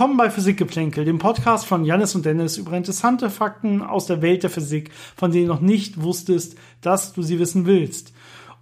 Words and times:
Willkommen 0.00 0.16
bei 0.16 0.30
Physikgeplänkel, 0.30 1.04
dem 1.04 1.18
Podcast 1.18 1.66
von 1.66 1.84
Janis 1.84 2.14
und 2.14 2.24
Dennis 2.24 2.56
über 2.56 2.72
interessante 2.72 3.28
Fakten 3.28 3.82
aus 3.82 4.06
der 4.06 4.22
Welt 4.22 4.42
der 4.42 4.48
Physik, 4.48 4.90
von 5.14 5.30
denen 5.30 5.48
du 5.48 5.52
noch 5.52 5.60
nicht 5.60 6.00
wusstest, 6.02 6.56
dass 6.80 7.12
du 7.12 7.20
sie 7.20 7.38
wissen 7.38 7.66
willst. 7.66 8.14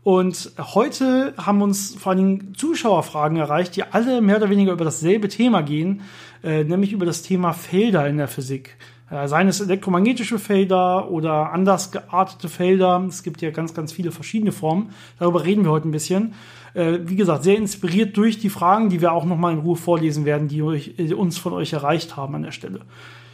Und 0.03 0.51
heute 0.59 1.35
haben 1.37 1.63
uns 1.63 1.95
vor 1.95 2.11
allem 2.11 2.57
Zuschauerfragen 2.57 3.39
erreicht, 3.39 3.77
die 3.77 3.85
alle 3.85 4.21
mehr 4.21 4.39
oder 4.39 4.51
weniger 4.51 4.73
über 4.73 4.85
dasselbe 4.85 5.29
Thema 5.29 5.61
gehen, 5.61 6.01
äh, 6.43 6.65
nämlich 6.65 6.93
über 6.93 7.07
das 7.07 7.23
Thema 7.23 7.53
Felder 7.53 8.09
in 8.09 8.17
der 8.17 8.27
Physik. 8.27 8.77
Äh, 9.11 9.27
seien 9.27 9.49
es 9.49 9.61
elektromagnetische 9.61 10.39
Felder 10.39 11.11
oder 11.11 11.53
anders 11.53 11.91
geartete 11.91 12.49
Felder. 12.49 13.05
Es 13.09 13.23
gibt 13.23 13.41
ja 13.41 13.51
ganz, 13.51 13.73
ganz 13.73 13.93
viele 13.93 14.13
verschiedene 14.13 14.53
Formen. 14.53 14.91
Darüber 15.19 15.45
reden 15.45 15.65
wir 15.65 15.71
heute 15.71 15.89
ein 15.89 15.93
bisschen. 15.93 16.35
Äh, 16.75 16.99
wie 17.05 17.17
gesagt, 17.17 17.43
sehr 17.43 17.57
inspiriert 17.57 18.17
durch 18.17 18.39
die 18.39 18.51
Fragen, 18.51 18.91
die 18.91 19.01
wir 19.01 19.13
auch 19.13 19.25
nochmal 19.25 19.55
in 19.55 19.61
Ruhe 19.61 19.77
vorlesen 19.77 20.25
werden, 20.25 20.49
die, 20.49 20.61
die 20.97 21.15
uns 21.15 21.39
von 21.39 21.55
euch 21.55 21.73
erreicht 21.73 22.17
haben 22.17 22.35
an 22.35 22.43
der 22.43 22.53
Stelle. 22.53 22.81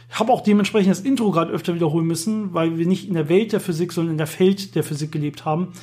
Ich 0.09 0.19
habe 0.19 0.31
auch 0.31 0.41
dementsprechend 0.41 0.91
das 0.91 1.01
Intro 1.01 1.31
gerade 1.31 1.51
öfter 1.51 1.75
wiederholen 1.75 2.05
müssen, 2.05 2.53
weil 2.53 2.77
wir 2.77 2.87
nicht 2.87 3.07
in 3.07 3.15
der 3.15 3.27
Welt 3.27 3.51
der 3.51 3.59
Physik, 3.59 3.91
sondern 3.91 4.13
in 4.13 4.17
der 4.17 4.27
Feld 4.27 4.75
der 4.75 4.83
Physik 4.83 5.11
gelebt 5.11 5.43
haben. 5.43 5.73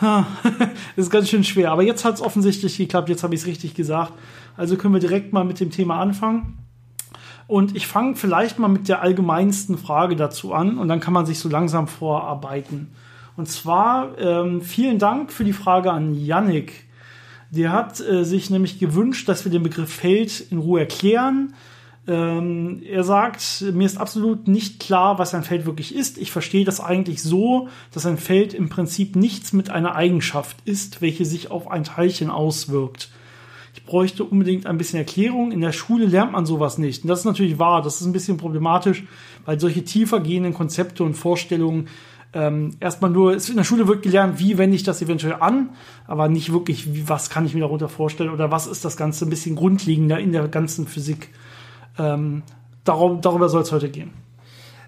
das 0.00 0.24
ist 0.96 1.10
ganz 1.10 1.28
schön 1.28 1.44
schwer. 1.44 1.72
Aber 1.72 1.82
jetzt 1.82 2.04
hat 2.06 2.14
es 2.14 2.22
offensichtlich 2.22 2.78
geklappt, 2.78 3.10
jetzt 3.10 3.22
habe 3.22 3.34
ich 3.34 3.42
es 3.42 3.46
richtig 3.46 3.74
gesagt. 3.74 4.12
Also 4.56 4.76
können 4.76 4.94
wir 4.94 5.00
direkt 5.00 5.34
mal 5.34 5.44
mit 5.44 5.60
dem 5.60 5.70
Thema 5.70 6.00
anfangen. 6.00 6.65
Und 7.46 7.76
ich 7.76 7.86
fange 7.86 8.16
vielleicht 8.16 8.58
mal 8.58 8.68
mit 8.68 8.88
der 8.88 9.02
allgemeinsten 9.02 9.78
Frage 9.78 10.16
dazu 10.16 10.52
an 10.52 10.78
und 10.78 10.88
dann 10.88 11.00
kann 11.00 11.12
man 11.14 11.26
sich 11.26 11.38
so 11.38 11.48
langsam 11.48 11.86
vorarbeiten. 11.86 12.90
Und 13.36 13.48
zwar 13.48 14.18
ähm, 14.18 14.62
vielen 14.62 14.98
Dank 14.98 15.32
für 15.32 15.44
die 15.44 15.52
Frage 15.52 15.92
an 15.92 16.14
Yannick. 16.14 16.86
Der 17.50 17.70
hat 17.70 18.00
äh, 18.00 18.24
sich 18.24 18.50
nämlich 18.50 18.78
gewünscht, 18.78 19.28
dass 19.28 19.44
wir 19.44 19.52
den 19.52 19.62
Begriff 19.62 19.92
Feld 19.92 20.46
in 20.50 20.58
Ruhe 20.58 20.80
erklären. 20.80 21.54
Ähm, 22.08 22.82
er 22.88 23.04
sagt, 23.04 23.64
mir 23.72 23.86
ist 23.86 23.98
absolut 23.98 24.48
nicht 24.48 24.80
klar, 24.80 25.18
was 25.18 25.34
ein 25.34 25.44
Feld 25.44 25.66
wirklich 25.66 25.94
ist. 25.94 26.18
Ich 26.18 26.32
verstehe 26.32 26.64
das 26.64 26.80
eigentlich 26.80 27.22
so, 27.22 27.68
dass 27.92 28.06
ein 28.06 28.18
Feld 28.18 28.54
im 28.54 28.68
Prinzip 28.68 29.14
nichts 29.14 29.52
mit 29.52 29.70
einer 29.70 29.94
Eigenschaft 29.94 30.56
ist, 30.64 31.00
welche 31.00 31.24
sich 31.24 31.50
auf 31.50 31.70
ein 31.70 31.84
Teilchen 31.84 32.30
auswirkt 32.30 33.10
bräuchte 33.86 34.24
unbedingt 34.24 34.66
ein 34.66 34.78
bisschen 34.78 34.98
Erklärung. 34.98 35.52
In 35.52 35.60
der 35.60 35.72
Schule 35.72 36.06
lernt 36.06 36.32
man 36.32 36.44
sowas 36.44 36.76
nicht. 36.76 37.04
Und 37.04 37.08
das 37.08 37.20
ist 37.20 37.24
natürlich 37.24 37.58
wahr. 37.58 37.82
Das 37.82 38.00
ist 38.00 38.06
ein 38.06 38.12
bisschen 38.12 38.36
problematisch, 38.36 39.04
weil 39.44 39.58
solche 39.58 39.84
tiefer 39.84 40.20
gehenden 40.20 40.54
Konzepte 40.54 41.04
und 41.04 41.14
Vorstellungen 41.14 41.88
ähm, 42.32 42.72
erstmal 42.80 43.10
nur, 43.10 43.32
in 43.34 43.56
der 43.56 43.64
Schule 43.64 43.88
wird 43.88 44.02
gelernt, 44.02 44.38
wie 44.38 44.58
wende 44.58 44.76
ich 44.76 44.82
das 44.82 45.00
eventuell 45.00 45.36
an, 45.40 45.70
aber 46.06 46.28
nicht 46.28 46.52
wirklich, 46.52 46.92
wie, 46.92 47.08
was 47.08 47.30
kann 47.30 47.46
ich 47.46 47.54
mir 47.54 47.60
darunter 47.60 47.88
vorstellen 47.88 48.28
oder 48.28 48.50
was 48.50 48.66
ist 48.66 48.84
das 48.84 48.98
Ganze 48.98 49.24
ein 49.24 49.30
bisschen 49.30 49.56
grundlegender 49.56 50.18
in 50.18 50.32
der 50.32 50.46
ganzen 50.48 50.86
Physik. 50.86 51.30
Ähm, 51.98 52.42
darum, 52.84 53.22
darüber 53.22 53.48
soll 53.48 53.62
es 53.62 53.72
heute 53.72 53.88
gehen. 53.88 54.10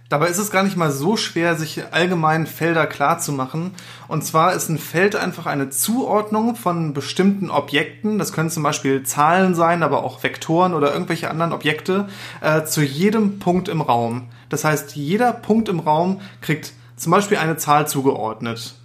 Dabei 0.09 0.29
ist 0.29 0.39
es 0.39 0.51
gar 0.51 0.63
nicht 0.63 0.77
mal 0.77 0.91
so 0.91 1.19
schwer, 1.19 1.55
sich 1.57 1.93
allgemein 1.93 2.47
Felder 2.47 2.87
klar 2.87 3.19
zu 3.19 3.31
machen. 3.31 3.73
Und 4.09 4.25
zwar 4.25 4.55
ist 4.55 4.71
ein 4.71 4.79
Feld 4.79 5.15
einfach 5.15 5.45
eine 5.45 5.69
Zuordnung 5.69 6.57
von 6.57 6.95
bestimmten 6.95 7.51
Objekten. 7.51 8.19
Das 8.19 8.33
können 8.33 8.49
zum 8.49 8.63
Beispiel 8.63 9.03
Zahlen 9.03 9.55
sein, 9.55 9.83
aber 9.83 10.05
auch 10.05 10.23
Vektoren 10.23 10.73
oder 10.73 10.95
irgendwelche 10.95 11.31
anderen 11.31 11.53
Objekte 11.53 12.09
äh, 12.41 12.65
zu 12.65 12.81
jedem 12.83 13.39
Punkt 13.39 13.69
im 13.69 13.83
Raum. 13.83 14.29
Das 14.49 14.65
heißt, 14.65 14.97
jeder 14.97 15.35
Punkt 15.35 15.69
im 15.69 15.81
Raum 15.81 16.23
kriegt 16.41 16.73
zum 16.97 17.13
Beispiel 17.13 17.37
eine 17.37 17.59
Zahl 17.59 17.87
zugeordnet. 17.87 18.77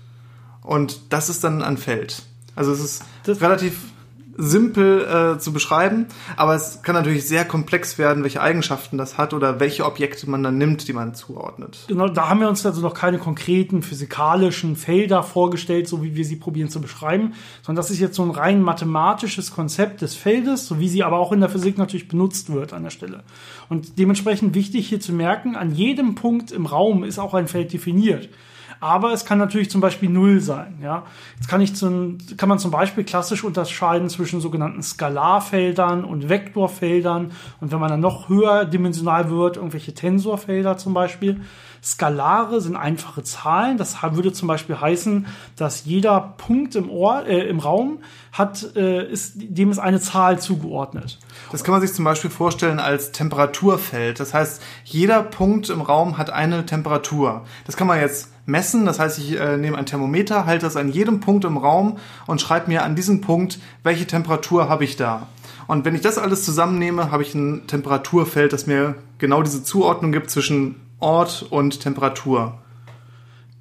Und 0.62 1.14
das 1.14 1.30
ist 1.30 1.46
dann 1.46 1.64
ein 1.64 1.78
Feld. 1.78 2.24
Also 2.53 2.74
es 2.74 2.81
ist 2.81 3.06
das 3.24 3.40
relativ 3.40 3.93
simpel 4.38 5.36
äh, 5.36 5.40
zu 5.40 5.54
beschreiben, 5.54 6.08
aber 6.36 6.56
es 6.56 6.82
kann 6.82 6.96
natürlich 6.96 7.28
sehr 7.28 7.46
komplex 7.46 7.98
werden, 7.98 8.24
welche 8.24 8.42
Eigenschaften 8.42 8.98
das 8.98 9.18
hat 9.18 9.34
oder 9.34 9.60
welche 9.60 9.86
Objekte 9.86 10.30
man 10.30 10.44
dann 10.44 10.58
nimmt, 10.58 10.88
die 10.88 10.94
man 10.94 11.14
zuordnet. 11.14 11.86
Genau, 11.88 12.08
da 12.08 12.30
haben 12.30 12.40
wir 12.40 12.50
uns 12.50 12.66
also 12.66 12.82
noch 12.82 12.94
keine 12.94 13.20
konkreten 13.20 13.84
physikalischen 13.84 14.76
Felder 14.76 15.24
vorgestellt, 15.24 15.88
so 15.88 16.04
wie 16.04 16.16
wir 16.16 16.26
sie 16.26 16.36
probieren 16.36 16.70
zu 16.70 16.82
beschreiben, 16.82 17.34
sondern 17.62 17.82
das 17.82 17.92
ist 17.92 18.00
jetzt 18.00 18.16
so 18.16 18.24
ein 18.24 18.32
rein 18.32 18.62
mathematisches 18.62 19.52
Konzept 19.52 20.02
des 20.02 20.16
Feldes, 20.16 20.68
so 20.68 20.80
wie 20.80 20.90
sie 20.90 21.04
aber 21.04 21.20
auch 21.20 21.32
in 21.32 21.40
der 21.40 21.50
Physik 21.50 21.78
natürlich 21.78 22.08
benutzt 22.08 22.52
wird 22.52 22.74
an 22.74 22.84
der 22.84 22.90
Stelle. 22.90 23.24
Und 23.70 24.00
dementsprechend 24.00 24.56
wichtig 24.56 24.88
hier 24.88 25.00
zu 25.00 25.14
merken, 25.14 25.56
an 25.56 25.74
jedem 25.74 26.16
Punkt 26.16 26.52
im 26.52 26.66
Raum 26.66 27.04
ist 27.04 27.20
auch 27.20 27.34
ein 27.34 27.48
Feld 27.48 27.74
definiert 27.74 28.30
aber 28.80 29.14
es 29.14 29.26
kann 29.26 29.38
natürlich 29.38 29.70
zum 29.70 29.82
Beispiel 29.82 30.10
Null 30.10 30.40
sein. 30.40 30.80
Ja? 30.82 31.04
Jetzt 31.36 31.48
kann, 31.48 31.62
ich 31.62 31.76
zum, 31.76 32.18
kann 32.38 32.50
man 32.50 32.60
zum 32.60 32.72
Beispiel 32.72 33.04
klassisch 33.04 33.44
unterscheiden 33.44 34.10
zwischen 34.10 34.42
sogenannten 34.42 34.82
Skalarfeldern 34.82 36.04
und 36.04 36.30
Vektorfeldern 36.30 37.32
und 37.62 37.72
wenn 37.72 37.80
man 37.80 37.90
dann 37.90 38.00
noch 38.00 38.30
höher 38.30 38.66
dimensional 38.66 39.30
wird, 39.30 39.58
irgendwelche 39.58 39.94
Tensorfelder 39.94 40.78
zum 40.78 40.94
Beispiel. 40.94 41.42
Skalare 41.84 42.62
sind 42.62 42.78
einfache 42.78 43.24
Zahlen. 43.24 43.78
Das 43.78 43.98
würde 44.02 44.32
zum 44.32 44.48
Beispiel 44.48 44.80
heißen, 44.80 45.28
dass 45.58 45.84
jeder 45.84 46.34
Punkt 46.38 46.76
im, 46.76 46.90
Ohr, 46.90 47.26
äh, 47.26 47.48
im 47.48 47.60
Raum 47.60 48.00
hat, 48.32 48.76
äh, 48.76 49.06
ist, 49.12 49.34
dem 49.36 49.70
ist 49.70 49.80
eine 49.80 50.00
Zahl 50.00 50.40
zugeordnet. 50.40 51.20
Das 51.53 51.64
kann 51.64 51.74
man 51.74 51.81
sich 51.81 51.94
zum 51.94 52.03
Beispiel 52.03 52.31
vorstellen 52.31 52.80
als 52.80 53.12
Temperaturfeld. 53.12 54.19
Das 54.19 54.34
heißt, 54.34 54.59
jeder 54.86 55.22
Punkt 55.22 55.69
im 55.69 55.81
Raum 55.81 56.18
hat 56.18 56.31
eine 56.31 56.66
Temperatur. 56.66 57.46
Das 57.68 57.78
kann 57.78 57.86
man 57.86 58.00
jetzt 58.00 58.30
messen. 58.47 58.88
Das 58.88 58.97
heißt, 58.97 59.19
ich 59.19 59.40
äh, 59.40 59.56
nehme 59.58 59.78
ein 59.78 59.86
Thermometer, 59.86 60.47
halte 60.47 60.66
das 60.66 60.75
an 60.75 60.90
jedem 60.90 61.19
Punkt 61.19 61.46
im 61.46 61.58
Raum 61.58 62.00
und 62.25 62.42
schreibe 62.42 62.72
mir 62.72 62.81
an 62.81 62.96
diesem 62.96 63.22
Punkt, 63.22 63.59
welche 63.84 64.08
Temperatur 64.08 64.68
habe 64.68 64.84
ich 64.84 64.96
da. 64.96 65.28
Und 65.68 65.86
wenn 65.86 65.94
ich 65.94 66.02
das 66.02 66.18
alles 66.18 66.44
zusammennehme, 66.44 67.12
habe 67.12 67.22
ich 67.22 67.36
ein 67.36 67.68
Temperaturfeld, 67.68 68.52
das 68.52 68.66
mir 68.66 68.96
genau 69.19 69.44
diese 69.44 69.63
Zuordnung 69.63 70.12
gibt 70.12 70.31
zwischen 70.31 70.81
Ort 70.97 71.46
und 71.52 71.81
Temperatur 71.81 72.62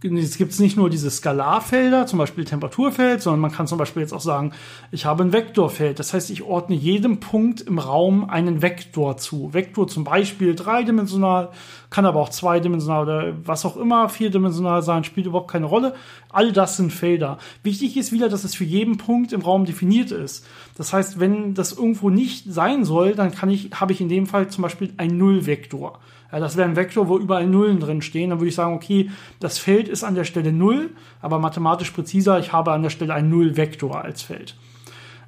es 0.04 0.36
gibt 0.36 0.58
nicht 0.58 0.76
nur 0.76 0.90
diese 0.90 1.10
Skalarfelder, 1.10 2.06
zum 2.06 2.18
Beispiel 2.18 2.44
Temperaturfeld, 2.44 3.22
sondern 3.22 3.40
man 3.40 3.52
kann 3.52 3.66
zum 3.66 3.78
Beispiel 3.78 4.02
jetzt 4.02 4.12
auch 4.12 4.20
sagen, 4.20 4.52
ich 4.90 5.04
habe 5.04 5.22
ein 5.22 5.32
Vektorfeld. 5.32 5.98
Das 5.98 6.12
heißt, 6.12 6.30
ich 6.30 6.42
ordne 6.42 6.74
jedem 6.74 7.20
Punkt 7.20 7.60
im 7.60 7.78
Raum 7.78 8.28
einen 8.28 8.62
Vektor 8.62 9.16
zu. 9.16 9.54
Vektor 9.54 9.86
zum 9.86 10.04
Beispiel 10.04 10.54
dreidimensional, 10.54 11.50
kann 11.90 12.06
aber 12.06 12.20
auch 12.20 12.30
zweidimensional 12.30 13.02
oder 13.02 13.34
was 13.44 13.64
auch 13.64 13.76
immer 13.76 14.08
vierdimensional 14.08 14.82
sein, 14.82 15.04
spielt 15.04 15.26
überhaupt 15.26 15.50
keine 15.50 15.66
Rolle. 15.66 15.94
All 16.30 16.52
das 16.52 16.76
sind 16.76 16.92
Felder. 16.92 17.38
Wichtig 17.62 17.96
ist 17.96 18.12
wieder, 18.12 18.28
dass 18.28 18.44
es 18.44 18.54
für 18.54 18.64
jeden 18.64 18.96
Punkt 18.96 19.32
im 19.32 19.42
Raum 19.42 19.66
definiert 19.66 20.10
ist. 20.10 20.46
Das 20.76 20.92
heißt, 20.92 21.20
wenn 21.20 21.54
das 21.54 21.72
irgendwo 21.72 22.10
nicht 22.10 22.52
sein 22.52 22.84
soll, 22.84 23.14
dann 23.14 23.32
kann 23.32 23.50
ich, 23.50 23.70
habe 23.74 23.92
ich 23.92 24.00
in 24.00 24.08
dem 24.08 24.26
Fall 24.26 24.48
zum 24.48 24.62
Beispiel 24.62 24.92
einen 24.96 25.18
Nullvektor. 25.18 26.00
Ja, 26.32 26.40
das 26.40 26.56
wäre 26.56 26.66
ein 26.66 26.76
Vektor, 26.76 27.08
wo 27.08 27.18
überall 27.18 27.46
Nullen 27.46 27.78
drin 27.78 28.00
stehen. 28.00 28.30
Dann 28.30 28.40
würde 28.40 28.48
ich 28.48 28.54
sagen, 28.54 28.74
okay, 28.74 29.10
das 29.38 29.58
Feld 29.58 29.86
ist 29.86 30.02
an 30.02 30.14
der 30.14 30.24
Stelle 30.24 30.52
Null, 30.52 30.90
aber 31.20 31.38
mathematisch 31.38 31.90
präziser, 31.90 32.38
ich 32.38 32.52
habe 32.52 32.72
an 32.72 32.82
der 32.82 32.90
Stelle 32.90 33.12
einen 33.12 33.28
Nullvektor 33.28 34.02
als 34.02 34.22
Feld. 34.22 34.56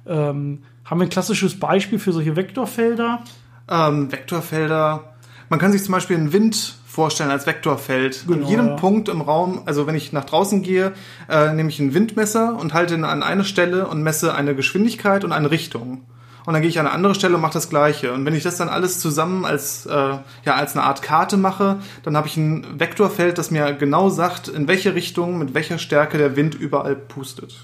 Ähm, 0.07 0.63
haben 0.83 0.99
wir 0.99 1.05
ein 1.05 1.09
klassisches 1.09 1.59
Beispiel 1.59 1.99
für 1.99 2.11
solche 2.11 2.35
Vektorfelder? 2.35 3.23
Ähm, 3.69 4.11
Vektorfelder. 4.11 5.15
Man 5.49 5.59
kann 5.59 5.71
sich 5.71 5.83
zum 5.83 5.91
Beispiel 5.91 6.17
einen 6.17 6.33
Wind 6.33 6.75
vorstellen 6.87 7.29
als 7.29 7.45
Vektorfeld. 7.45 8.25
Genau, 8.27 8.43
an 8.43 8.49
jedem 8.49 8.67
ja. 8.69 8.75
Punkt 8.75 9.09
im 9.09 9.21
Raum, 9.21 9.61
also 9.65 9.85
wenn 9.85 9.95
ich 9.95 10.11
nach 10.11 10.25
draußen 10.25 10.63
gehe, 10.63 10.93
äh, 11.29 11.53
nehme 11.53 11.69
ich 11.69 11.79
ein 11.79 11.93
Windmesser 11.93 12.57
und 12.57 12.73
halte 12.73 12.95
ihn 12.95 13.03
an 13.03 13.21
eine 13.21 13.43
Stelle 13.43 13.87
und 13.87 14.01
messe 14.01 14.33
eine 14.33 14.55
Geschwindigkeit 14.55 15.23
und 15.23 15.31
eine 15.31 15.51
Richtung 15.51 16.01
und 16.45 16.53
dann 16.53 16.61
gehe 16.61 16.69
ich 16.69 16.79
an 16.79 16.85
eine 16.85 16.93
andere 16.93 17.15
Stelle 17.15 17.35
und 17.35 17.41
mache 17.41 17.53
das 17.53 17.69
Gleiche. 17.69 18.13
Und 18.13 18.25
wenn 18.25 18.35
ich 18.35 18.43
das 18.43 18.57
dann 18.57 18.69
alles 18.69 18.99
zusammen 18.99 19.45
als, 19.45 19.85
äh, 19.85 19.91
ja, 19.91 20.55
als 20.55 20.75
eine 20.75 20.83
Art 20.83 21.01
Karte 21.01 21.37
mache, 21.37 21.77
dann 22.03 22.15
habe 22.15 22.27
ich 22.27 22.37
ein 22.37 22.79
Vektorfeld, 22.79 23.37
das 23.37 23.51
mir 23.51 23.73
genau 23.73 24.09
sagt, 24.09 24.47
in 24.47 24.67
welche 24.67 24.93
Richtung, 24.93 25.39
mit 25.39 25.53
welcher 25.53 25.77
Stärke 25.77 26.17
der 26.17 26.35
Wind 26.35 26.55
überall 26.55 26.95
pustet. 26.95 27.55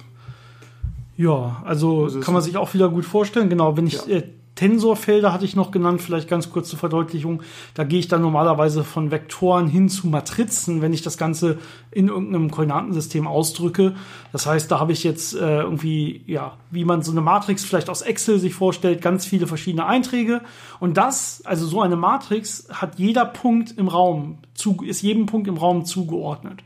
Ja, 1.15 1.61
also 1.65 2.09
kann 2.21 2.33
man 2.33 2.41
sich 2.41 2.57
auch 2.57 2.73
wieder 2.73 2.89
gut 2.89 3.05
vorstellen. 3.05 3.49
Genau, 3.49 3.77
wenn 3.77 3.85
ich 3.85 4.05
ja. 4.07 4.17
äh, 4.17 4.23
Tensorfelder 4.61 5.33
hatte 5.33 5.43
ich 5.43 5.55
noch 5.55 5.71
genannt, 5.71 6.03
vielleicht 6.03 6.27
ganz 6.27 6.51
kurz 6.51 6.69
zur 6.69 6.77
Verdeutlichung. 6.77 7.41
Da 7.73 7.83
gehe 7.83 7.97
ich 7.97 8.07
dann 8.07 8.21
normalerweise 8.21 8.83
von 8.83 9.09
Vektoren 9.09 9.67
hin 9.67 9.89
zu 9.89 10.05
Matrizen, 10.05 10.83
wenn 10.83 10.93
ich 10.93 11.01
das 11.01 11.17
Ganze 11.17 11.57
in 11.89 12.09
irgendeinem 12.09 12.51
Koordinatensystem 12.51 13.25
ausdrücke. 13.25 13.95
Das 14.31 14.45
heißt, 14.45 14.69
da 14.69 14.79
habe 14.79 14.91
ich 14.91 15.03
jetzt 15.03 15.33
äh, 15.33 15.61
irgendwie, 15.61 16.21
ja, 16.27 16.57
wie 16.69 16.85
man 16.85 17.01
so 17.01 17.09
eine 17.09 17.21
Matrix 17.21 17.65
vielleicht 17.65 17.89
aus 17.89 18.03
Excel 18.03 18.37
sich 18.37 18.53
vorstellt, 18.53 19.01
ganz 19.01 19.25
viele 19.25 19.47
verschiedene 19.47 19.87
Einträge. 19.87 20.41
Und 20.79 20.95
das, 20.95 21.41
also 21.43 21.65
so 21.65 21.81
eine 21.81 21.95
Matrix, 21.95 22.67
hat 22.71 22.99
jeder 22.99 23.25
Punkt 23.25 23.75
im 23.79 23.87
Raum, 23.87 24.37
zu, 24.53 24.77
ist 24.85 25.01
jedem 25.01 25.25
Punkt 25.25 25.47
im 25.47 25.57
Raum 25.57 25.85
zugeordnet. 25.85 26.61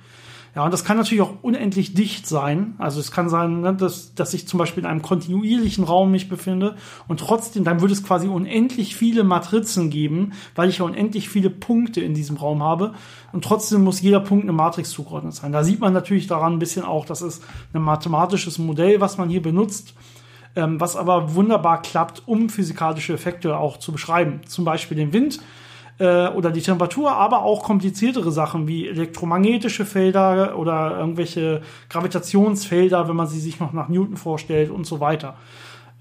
Ja, 0.56 0.63
und 0.63 0.72
das 0.72 0.86
kann 0.86 0.96
natürlich 0.96 1.22
auch 1.22 1.34
unendlich 1.42 1.94
dicht 1.94 2.28
sein. 2.28 2.75
Also 2.78 3.02
es 3.02 3.12
kann 3.12 3.28
sein, 3.28 3.60
ne, 3.60 3.74
dass, 3.74 4.16
dass 4.16 4.34
ich 4.34 4.48
zum 4.48 4.57
Beispiel 4.57 4.84
in 4.84 4.90
einem 4.90 5.02
kontinuierlichen 5.02 5.84
Raum 5.84 6.12
mich 6.12 6.30
befinde 6.30 6.75
und 7.10 7.19
trotzdem, 7.19 7.66
dann 7.66 7.81
würde 7.81 7.94
es 7.94 8.04
quasi 8.04 8.30
unendlich 8.30 8.96
viele 8.96 9.25
Matrizen 9.25 9.90
geben, 9.90 10.31
weil 10.56 10.69
ich 10.69 10.78
ja 10.78 10.86
unendlich 10.86 11.28
viele 11.28 11.50
Punkte 11.50 12.00
in 12.00 12.13
diesem 12.13 12.38
Raum 12.38 12.63
habe. 12.63 12.94
Und 13.34 13.44
trotzdem 13.44 13.84
muss 13.84 14.02
jeder 14.02 14.22
Punkt 14.22 14.46
eine 14.46 14.54
Matrix 14.54 14.92
zugeordnet 14.92 15.34
sein. 15.34 15.52
Da 15.52 15.66
sieht 15.66 15.81
man 15.81 15.92
natürlich 15.92 16.28
daran 16.28 16.54
ein 16.54 16.60
bisschen 16.60 16.86
auch, 16.86 17.06
das 17.06 17.22
ist 17.22 17.44
ein 17.74 17.81
mathematisches 17.81 18.58
Modell, 18.58 19.01
was 19.01 19.18
man 19.18 19.28
hier 19.28 19.42
benutzt. 19.42 19.94
ähm, 20.56 20.80
was 20.80 20.96
aber 20.96 21.36
wunderbar 21.36 21.81
klappt, 21.81 22.24
um 22.25 22.50
physikalische 22.50 23.13
Effekte 23.13 23.58
auch 23.58 23.78
zu 23.78 23.92
beschreiben. 23.92 24.42
Zum 24.48 24.66
Beispiel 24.66 24.98
den 24.98 25.13
Wind 25.13 25.40
äh, 26.00 26.27
oder 26.27 26.51
die 26.51 26.62
Temperatur, 26.62 27.12
aber 27.12 27.44
auch 27.44 27.63
kompliziertere 27.63 28.31
Sachen 28.31 28.68
wie 28.68 28.88
elektromagnetische 28.88 29.86
Felder 29.86 30.57
oder 30.57 30.97
irgendwelche 31.00 31.62
Gravitationsfelder, 31.89 33.07
wenn 33.07 33.15
man 33.15 33.27
sie 33.27 33.39
sich 33.39 33.59
noch 33.59 33.74
nach 33.74 33.89
Newton 33.89 34.18
vorstellt 34.18 34.69
und 34.69 34.86
so 34.86 35.00
weiter. 35.00 35.36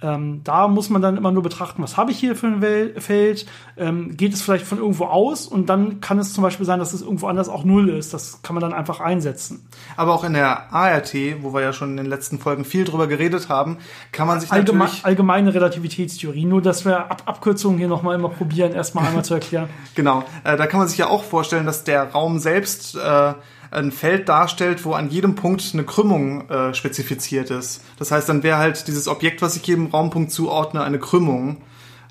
Ähm, 0.03 0.43
da 0.45 0.69
muss 0.69 0.91
man 0.91 1.01
dann 1.01 1.17
immer 1.17 1.31
nur 1.31 1.43
betrachten, 1.43 1.83
was 1.83 1.97
habe 1.97 2.11
ich 2.11 2.19
hier 2.19 2.37
für 2.37 2.47
ein 2.47 2.61
Wel 2.61 3.01
Feld? 3.01 3.47
Ähm, 3.77 4.17
geht 4.17 4.35
es 4.35 4.43
vielleicht 4.43 4.67
von 4.67 4.79
irgendwo 4.79 5.07
aus? 5.07 5.47
Und 5.47 5.69
dann 5.69 6.01
kann 6.01 6.19
es 6.19 6.33
zum 6.33 6.43
Beispiel 6.43 6.67
sein, 6.67 6.79
dass 6.79 6.93
es 6.93 7.01
irgendwo 7.01 7.27
anders 7.29 7.49
auch 7.49 7.65
null 7.65 7.89
ist. 7.89 8.13
Das 8.13 8.43
kann 8.43 8.55
man 8.55 8.61
dann 8.61 8.73
einfach 8.73 9.01
einsetzen. 9.01 9.67
Aber 9.97 10.15
auch 10.15 10.25
in 10.25 10.35
der 10.35 10.73
ART, 10.73 11.15
wo 11.41 11.55
wir 11.55 11.63
ja 11.63 11.73
schon 11.73 11.93
in 11.93 11.97
den 11.97 12.07
letzten 12.07 12.39
Folgen 12.39 12.65
viel 12.65 12.85
drüber 12.85 13.07
geredet 13.07 13.49
haben, 13.49 13.79
kann 14.13 14.27
man 14.27 14.41
sich 14.41 14.53
Allgeme 14.53 14.81
natürlich... 14.81 15.05
Allgemeine 15.05 15.55
Relativitätstheorie. 15.55 16.45
Nur, 16.45 16.61
dass 16.61 16.85
wir 16.85 17.11
Ab 17.11 17.23
Abkürzungen 17.27 17.79
hier 17.79 17.89
nochmal 17.89 18.17
immer 18.17 18.29
probieren, 18.29 18.73
erstmal 18.73 19.07
einmal 19.07 19.25
zu 19.25 19.35
erklären. 19.35 19.69
genau. 19.95 20.25
Äh, 20.43 20.57
da 20.57 20.67
kann 20.67 20.81
man 20.81 20.89
sich 20.89 20.99
ja 20.99 21.09
auch 21.09 21.23
vorstellen, 21.23 21.67
dass 21.67 21.85
der 21.85 22.11
Raum 22.11 22.39
selbst... 22.39 22.97
Äh, 22.97 23.35
ein 23.75 23.93
Feld 23.93 24.29
darstellt, 24.29 24.85
wo 24.85 24.93
an 24.93 25.11
jedem 25.11 25.35
Punkt 25.35 25.71
eine 25.73 25.85
Krümmung 25.85 26.49
äh, 26.49 26.75
spezifiziert 26.75 27.51
ist. 27.51 27.83
Das 27.99 28.11
heißt, 28.11 28.29
dann 28.29 28.43
wäre 28.43 28.59
halt 28.59 28.87
dieses 28.89 29.09
Objekt, 29.09 29.43
was 29.43 29.57
ich 29.57 29.67
jedem 29.67 29.87
Raumpunkt 29.87 30.31
zuordne, 30.31 30.83
eine 30.83 30.99
Krümmung. 30.99 31.59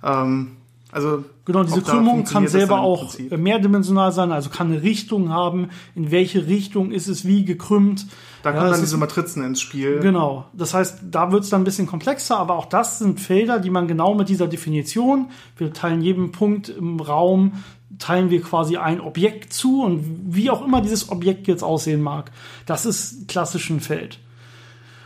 Ähm, 0.04 0.57
also 0.94 1.24
genau, 1.45 1.63
diese 1.63 1.81
Krümmung 1.81 2.24
kann 2.24 2.48
selber 2.48 2.81
auch 2.81 3.15
mehrdimensional 3.31 4.12
sein, 4.12 4.31
also 4.31 4.51
kann 4.51 4.68
eine 4.68 4.83
Richtung 4.83 5.30
haben, 5.30 5.69
in 5.95 6.12
welche 6.12 6.45
Richtung 6.45 6.92
ist 6.92 7.07
es 7.07 7.25
wie 7.25 7.45
gekrümmt. 7.45 8.06
Da 8.44 8.51
kommen 8.51 8.65
ja, 8.65 8.71
dann 8.71 8.81
diese 8.81 8.98
Matrizen 8.98 9.44
ins 9.44 9.60
Spiel. 9.60 10.00
Genau. 10.01 10.45
Das 10.54 10.75
heißt, 10.75 11.00
da 11.10 11.31
wird 11.31 11.45
es 11.45 11.50
dann 11.50 11.62
ein 11.62 11.63
bisschen 11.63 11.88
komplexer, 11.88 12.38
aber 12.38 12.56
auch 12.56 12.65
das 12.65 13.00
sind 13.00 13.19
Felder, 13.19 13.60
die 13.60 13.71
man 13.71 13.88
genau 13.88 14.13
mit 14.13 14.30
dieser 14.30 14.48
Definition, 14.48 15.31
wir 15.57 15.74
teilen 15.74 16.01
jedem 16.01 16.31
Punkt 16.31 16.69
im 16.69 17.00
Raum 17.00 17.54
teilen 18.00 18.30
wir 18.30 18.42
quasi 18.42 18.78
ein 18.78 19.01
Objekt 19.01 19.54
zu 19.54 19.84
und 19.84 20.04
wie 20.36 20.50
auch 20.50 20.66
immer 20.66 20.81
dieses 20.81 21.10
Objekt 21.10 21.48
jetzt 21.48 21.63
aussehen 21.63 22.01
mag, 22.01 22.31
das 22.66 22.86
ist 22.86 23.28
klassisch 23.28 23.69
ein 23.69 23.80
Feld. 23.80 24.19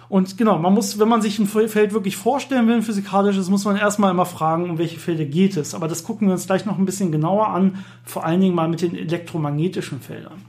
Und 0.09 0.37
genau, 0.37 0.57
man 0.57 0.73
muss, 0.73 0.99
wenn 0.99 1.09
man 1.09 1.21
sich 1.21 1.37
ein 1.37 1.47
Feld 1.47 1.93
wirklich 1.93 2.15
vorstellen 2.15 2.67
will, 2.67 2.75
ein 2.75 2.81
physikalisches, 2.81 3.49
muss 3.49 3.65
man 3.65 3.75
erstmal 3.75 4.11
immer 4.11 4.25
fragen, 4.25 4.69
um 4.69 4.77
welche 4.77 4.99
Felder 4.99 5.25
geht 5.25 5.57
es. 5.57 5.75
Aber 5.75 5.89
das 5.89 6.05
gucken 6.05 6.27
wir 6.27 6.33
uns 6.33 6.47
gleich 6.47 6.65
noch 6.65 6.77
ein 6.77 6.85
bisschen 6.85 7.11
genauer 7.11 7.49
an, 7.49 7.83
vor 8.05 8.25
allen 8.25 8.39
Dingen 8.39 8.55
mal 8.55 8.69
mit 8.69 8.81
den 8.81 8.95
elektromagnetischen 8.95 9.99
Feldern. 9.99 10.45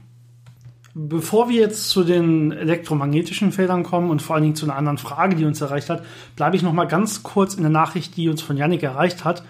Bevor 0.95 1.49
wir 1.49 1.59
jetzt 1.59 1.89
zu 1.89 2.03
den 2.03 2.51
elektromagnetischen 2.51 3.51
Feldern 3.51 3.83
kommen 3.83 4.09
und 4.09 4.21
vor 4.21 4.35
allen 4.35 4.43
Dingen 4.43 4.55
zu 4.55 4.65
einer 4.65 4.75
anderen 4.75 4.97
Frage, 4.97 5.35
die 5.35 5.45
uns 5.45 5.61
erreicht 5.61 5.89
hat, 5.89 6.03
bleibe 6.35 6.55
ich 6.55 6.63
noch 6.63 6.73
mal 6.73 6.85
ganz 6.85 7.21
kurz 7.23 7.53
in 7.53 7.61
der 7.61 7.69
Nachricht, 7.69 8.15
die 8.15 8.29
uns 8.29 8.41
von 8.41 8.57
Yannick 8.57 8.83
erreicht 8.83 9.25
hat. 9.25 9.43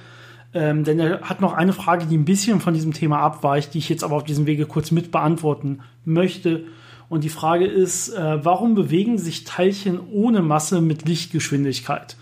Ähm, 0.53 0.83
denn 0.83 0.99
er 0.99 1.21
hat 1.21 1.41
noch 1.41 1.53
eine 1.53 1.73
Frage, 1.73 2.05
die 2.05 2.17
ein 2.17 2.25
bisschen 2.25 2.59
von 2.59 2.73
diesem 2.73 2.93
Thema 2.93 3.19
abweicht, 3.19 3.73
die 3.73 3.77
ich 3.77 3.89
jetzt 3.89 4.03
aber 4.03 4.15
auf 4.15 4.23
diesem 4.23 4.47
Wege 4.47 4.65
kurz 4.65 4.91
mit 4.91 5.11
beantworten 5.11 5.79
möchte. 6.05 6.65
Und 7.07 7.23
die 7.23 7.29
Frage 7.29 7.65
ist, 7.65 8.09
äh, 8.09 8.43
warum 8.43 8.75
bewegen 8.75 9.17
sich 9.17 9.43
Teilchen 9.43 9.99
ohne 10.11 10.41
Masse 10.41 10.81
mit 10.81 11.07
Lichtgeschwindigkeit? 11.07 12.17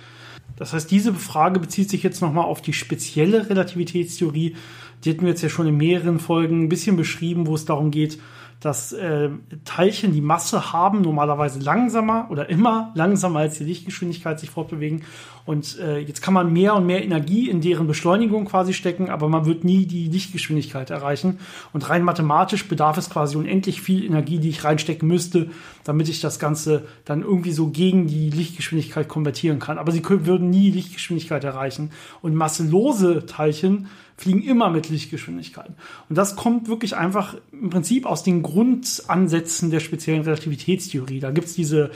Das 0.57 0.73
heißt, 0.73 0.89
diese 0.89 1.13
Frage 1.13 1.59
bezieht 1.59 1.89
sich 1.89 2.03
jetzt 2.03 2.21
nochmal 2.21 2.45
auf 2.45 2.61
die 2.61 2.73
spezielle 2.73 3.49
Relativitätstheorie. 3.49 4.55
Die 5.03 5.09
hatten 5.09 5.21
wir 5.21 5.29
jetzt 5.29 5.43
ja 5.43 5.49
schon 5.49 5.67
in 5.67 5.77
mehreren 5.77 6.19
Folgen 6.19 6.63
ein 6.63 6.69
bisschen 6.69 6.97
beschrieben, 6.97 7.47
wo 7.47 7.55
es 7.55 7.65
darum 7.65 7.91
geht, 7.91 8.17
dass 8.59 8.91
äh, 8.91 9.29
Teilchen 9.65 10.13
die 10.13 10.21
Masse 10.21 10.73
haben, 10.73 11.01
normalerweise 11.01 11.59
langsamer 11.59 12.27
oder 12.31 12.49
immer 12.49 12.91
langsamer 12.95 13.39
als 13.39 13.57
die 13.57 13.63
Lichtgeschwindigkeit 13.63 14.39
sich 14.39 14.49
fortbewegen. 14.49 15.03
Und 15.45 15.79
äh, 15.79 15.99
jetzt 15.99 16.21
kann 16.21 16.33
man 16.33 16.51
mehr 16.51 16.75
und 16.75 16.85
mehr 16.85 17.03
Energie 17.03 17.49
in 17.49 17.61
deren 17.61 17.87
Beschleunigung 17.87 18.45
quasi 18.45 18.73
stecken, 18.73 19.09
aber 19.09 19.29
man 19.29 19.45
wird 19.45 19.63
nie 19.63 19.85
die 19.85 20.07
Lichtgeschwindigkeit 20.07 20.89
erreichen. 20.89 21.39
Und 21.71 21.87
rein 21.89 22.03
mathematisch 22.03 22.67
bedarf 22.67 22.97
es 22.97 23.09
quasi 23.09 23.37
unendlich 23.37 23.81
viel 23.81 24.03
Energie, 24.03 24.39
die 24.39 24.49
ich 24.49 24.63
reinstecken 24.63 25.07
müsste, 25.07 25.51
damit 25.83 26.09
ich 26.09 26.19
das 26.19 26.39
Ganze 26.39 26.85
dann 27.05 27.21
irgendwie 27.21 27.53
so 27.53 27.67
gegen 27.67 28.07
die 28.07 28.29
Lichtgeschwindigkeit 28.29 29.07
konvertieren 29.07 29.59
kann. 29.59 29.77
Aber 29.77 29.91
sie 29.91 30.01
können, 30.01 30.25
würden 30.25 30.49
nie 30.49 30.71
Lichtgeschwindigkeit 30.71 31.43
erreichen. 31.43 31.91
Und 32.21 32.35
masselose 32.35 33.25
Teilchen 33.25 33.87
fliegen 34.17 34.41
immer 34.41 34.69
mit 34.69 34.89
Lichtgeschwindigkeit. 34.89 35.69
Und 36.09 36.17
das 36.17 36.35
kommt 36.35 36.67
wirklich 36.67 36.95
einfach 36.95 37.35
im 37.51 37.69
Prinzip 37.69 38.05
aus 38.05 38.23
den 38.23 38.41
Grundansätzen 38.41 39.69
der 39.69 39.79
speziellen 39.79 40.23
Relativitätstheorie. 40.23 41.19
Da 41.19 41.31
gibt's 41.31 41.53
diese 41.53 41.91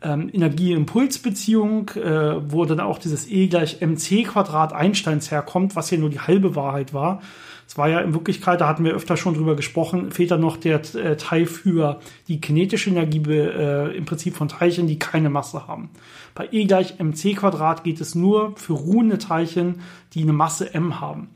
ähm, 0.00 0.30
Energie-Impuls-Beziehung, 0.32 1.90
äh, 1.90 2.52
wo 2.52 2.64
dann 2.64 2.80
auch 2.80 2.98
dieses 2.98 3.28
E 3.28 3.48
gleich 3.48 3.80
mc 3.80 4.24
Quadrat 4.24 4.72
Einsteins 4.72 5.30
herkommt, 5.30 5.74
was 5.74 5.90
ja 5.90 5.98
nur 5.98 6.10
die 6.10 6.20
halbe 6.20 6.54
Wahrheit 6.54 6.94
war. 6.94 7.20
Es 7.66 7.78
war 7.78 7.88
ja 7.88 8.00
in 8.00 8.12
Wirklichkeit, 8.12 8.60
da 8.60 8.68
hatten 8.68 8.84
wir 8.84 8.92
öfter 8.92 9.16
schon 9.16 9.34
drüber 9.34 9.56
gesprochen, 9.56 10.10
fehlt 10.10 10.30
dann 10.30 10.42
noch 10.42 10.58
der 10.58 10.82
äh, 10.94 11.16
Teil 11.16 11.46
für 11.46 11.98
die 12.28 12.40
kinetische 12.40 12.90
Energie 12.90 13.22
äh, 13.26 13.96
im 13.96 14.04
Prinzip 14.04 14.36
von 14.36 14.48
Teilchen, 14.48 14.86
die 14.86 14.98
keine 14.98 15.30
Masse 15.30 15.66
haben. 15.66 15.88
Bei 16.34 16.48
E 16.52 16.66
gleich 16.66 17.00
mc 17.00 17.34
Quadrat 17.34 17.82
geht 17.82 18.00
es 18.00 18.14
nur 18.14 18.54
für 18.56 18.74
ruhende 18.74 19.18
Teilchen, 19.18 19.80
die 20.12 20.22
eine 20.22 20.34
Masse 20.34 20.72
m 20.74 21.00
haben. 21.00 21.30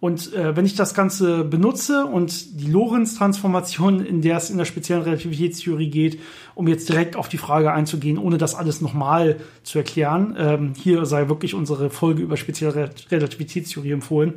Und 0.00 0.32
äh, 0.32 0.56
wenn 0.56 0.64
ich 0.64 0.74
das 0.74 0.94
Ganze 0.94 1.44
benutze 1.44 2.06
und 2.06 2.58
die 2.58 2.70
Lorentz-Transformation, 2.70 4.04
in 4.04 4.22
der 4.22 4.38
es 4.38 4.48
in 4.48 4.56
der 4.56 4.64
speziellen 4.64 5.02
Relativitätstheorie 5.02 5.90
geht, 5.90 6.20
um 6.54 6.68
jetzt 6.68 6.88
direkt 6.88 7.16
auf 7.16 7.28
die 7.28 7.36
Frage 7.36 7.70
einzugehen, 7.72 8.16
ohne 8.16 8.38
das 8.38 8.54
alles 8.54 8.80
nochmal 8.80 9.36
zu 9.62 9.76
erklären, 9.76 10.34
ähm, 10.38 10.72
hier 10.74 11.04
sei 11.04 11.28
wirklich 11.28 11.54
unsere 11.54 11.90
Folge 11.90 12.22
über 12.22 12.38
spezielle 12.38 12.90
Relativitätstheorie 13.10 13.92
empfohlen, 13.92 14.34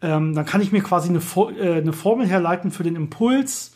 ähm, 0.00 0.34
dann 0.34 0.46
kann 0.46 0.62
ich 0.62 0.72
mir 0.72 0.82
quasi 0.82 1.10
eine, 1.10 1.20
äh, 1.58 1.78
eine 1.78 1.92
Formel 1.92 2.26
herleiten 2.26 2.70
für 2.70 2.82
den 2.82 2.96
Impuls 2.96 3.74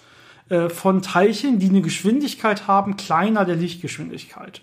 äh, 0.49 0.71
von 0.71 1.03
Teilchen, 1.03 1.59
die 1.59 1.69
eine 1.69 1.83
Geschwindigkeit 1.83 2.67
haben, 2.67 2.97
kleiner 2.97 3.45
der 3.45 3.57
Lichtgeschwindigkeit. 3.57 4.63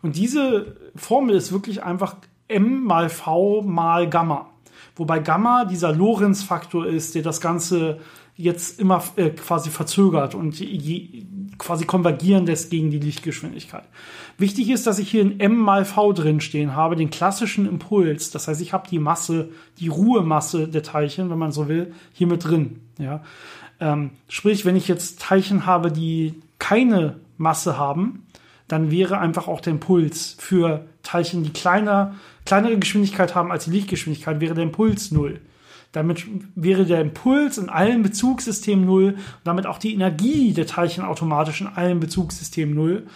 Und 0.00 0.16
diese 0.16 0.76
Formel 0.96 1.36
ist 1.36 1.52
wirklich 1.52 1.82
einfach 1.82 2.16
m 2.48 2.82
mal 2.82 3.08
v 3.08 3.62
mal 3.62 4.08
Gamma. 4.08 4.51
Wobei 4.96 5.18
Gamma 5.20 5.64
dieser 5.64 5.92
Lorentz-Faktor 5.92 6.86
ist, 6.86 7.14
der 7.14 7.22
das 7.22 7.40
Ganze 7.40 7.98
jetzt 8.36 8.80
immer 8.80 9.02
äh, 9.16 9.30
quasi 9.30 9.70
verzögert 9.70 10.34
und 10.34 10.58
je, 10.58 11.24
quasi 11.58 11.84
konvergieren 11.84 12.46
lässt 12.46 12.70
gegen 12.70 12.90
die 12.90 12.98
Lichtgeschwindigkeit. 12.98 13.84
Wichtig 14.38 14.70
ist, 14.70 14.86
dass 14.86 14.98
ich 14.98 15.10
hier 15.10 15.22
in 15.22 15.38
m 15.38 15.56
mal 15.56 15.84
v 15.84 16.12
drin 16.12 16.40
stehen 16.40 16.74
habe, 16.74 16.96
den 16.96 17.10
klassischen 17.10 17.66
Impuls. 17.66 18.30
Das 18.30 18.48
heißt, 18.48 18.60
ich 18.60 18.72
habe 18.72 18.88
die 18.88 18.98
Masse, 18.98 19.50
die 19.78 19.88
Ruhemasse 19.88 20.68
der 20.68 20.82
Teilchen, 20.82 21.30
wenn 21.30 21.38
man 21.38 21.52
so 21.52 21.68
will, 21.68 21.94
hier 22.12 22.26
mit 22.26 22.44
drin. 22.44 22.80
Ja? 22.98 23.22
Ähm, 23.80 24.10
sprich, 24.28 24.64
wenn 24.64 24.76
ich 24.76 24.88
jetzt 24.88 25.20
Teilchen 25.20 25.66
habe, 25.66 25.92
die 25.92 26.34
keine 26.58 27.16
Masse 27.36 27.76
haben, 27.76 28.26
dann 28.72 28.90
wäre 28.90 29.18
einfach 29.18 29.48
auch 29.48 29.60
der 29.60 29.74
Impuls 29.74 30.34
für 30.38 30.86
Teilchen, 31.02 31.44
die 31.44 31.52
kleiner 31.52 32.14
kleinere 32.46 32.78
Geschwindigkeit 32.78 33.34
haben 33.34 33.52
als 33.52 33.66
die 33.66 33.70
Lichtgeschwindigkeit, 33.70 34.40
wäre 34.40 34.54
der 34.54 34.64
Impuls 34.64 35.10
null. 35.10 35.40
Damit 35.92 36.24
wäre 36.54 36.86
der 36.86 37.02
Impuls 37.02 37.58
in 37.58 37.68
allen 37.68 38.02
Bezugssystemen 38.02 38.86
null 38.86 39.12
und 39.12 39.44
damit 39.44 39.66
auch 39.66 39.76
die 39.76 39.92
Energie 39.92 40.54
der 40.54 40.66
Teilchen 40.66 41.04
automatisch 41.04 41.60
in 41.60 41.66
allen 41.66 42.00
Bezugssystemen 42.00 42.74
null. 42.74 43.06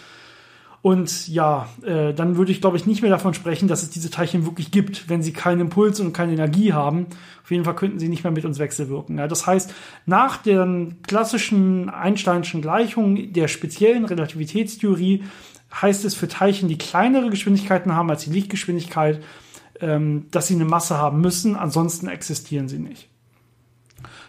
Und 0.83 1.29
ja, 1.29 1.69
äh, 1.83 2.15
dann 2.15 2.37
würde 2.37 2.53
ich, 2.53 2.61
glaube 2.61 2.77
ich, 2.77 2.87
nicht 2.87 3.03
mehr 3.03 3.11
davon 3.11 3.35
sprechen, 3.35 3.67
dass 3.67 3.83
es 3.83 3.91
diese 3.91 4.11
Teilchen 4.11 4.47
wirklich 4.47 4.71
gibt, 4.71 5.09
wenn 5.09 5.23
sie 5.23 5.33
keinen 5.33 5.63
Impuls 5.63 5.99
und 5.99 6.13
keine 6.13 6.33
Energie 6.33 6.73
haben. 6.73 7.07
Auf 7.43 7.51
jeden 7.51 7.65
Fall 7.65 7.75
könnten 7.75 7.99
sie 7.99 8.09
nicht 8.09 8.23
mehr 8.23 8.33
mit 8.33 8.45
uns 8.45 8.59
wechselwirken. 8.59 9.19
Ja, 9.19 9.27
das 9.27 9.47
heißt, 9.47 9.75
nach 10.05 10.37
den 10.37 11.03
klassischen 11.03 11.91
Einsteinschen 11.91 12.63
Gleichungen 12.63 13.33
der 13.33 13.49
speziellen 13.49 14.05
Relativitätstheorie 14.05 15.25
heißt 15.73 16.05
es 16.05 16.15
für 16.15 16.29
Teilchen, 16.29 16.69
die 16.69 16.79
kleinere 16.79 17.31
Geschwindigkeiten 17.31 17.95
haben 17.95 18.11
als 18.11 18.25
die 18.25 18.31
Lichtgeschwindigkeit, 18.31 19.23
ähm, 19.81 20.27
dass 20.31 20.47
sie 20.47 20.55
eine 20.55 20.65
Masse 20.65 20.97
haben 20.97 21.21
müssen, 21.21 21.57
ansonsten 21.57 22.07
existieren 22.07 22.69
sie 22.69 22.79
nicht. 22.79 23.09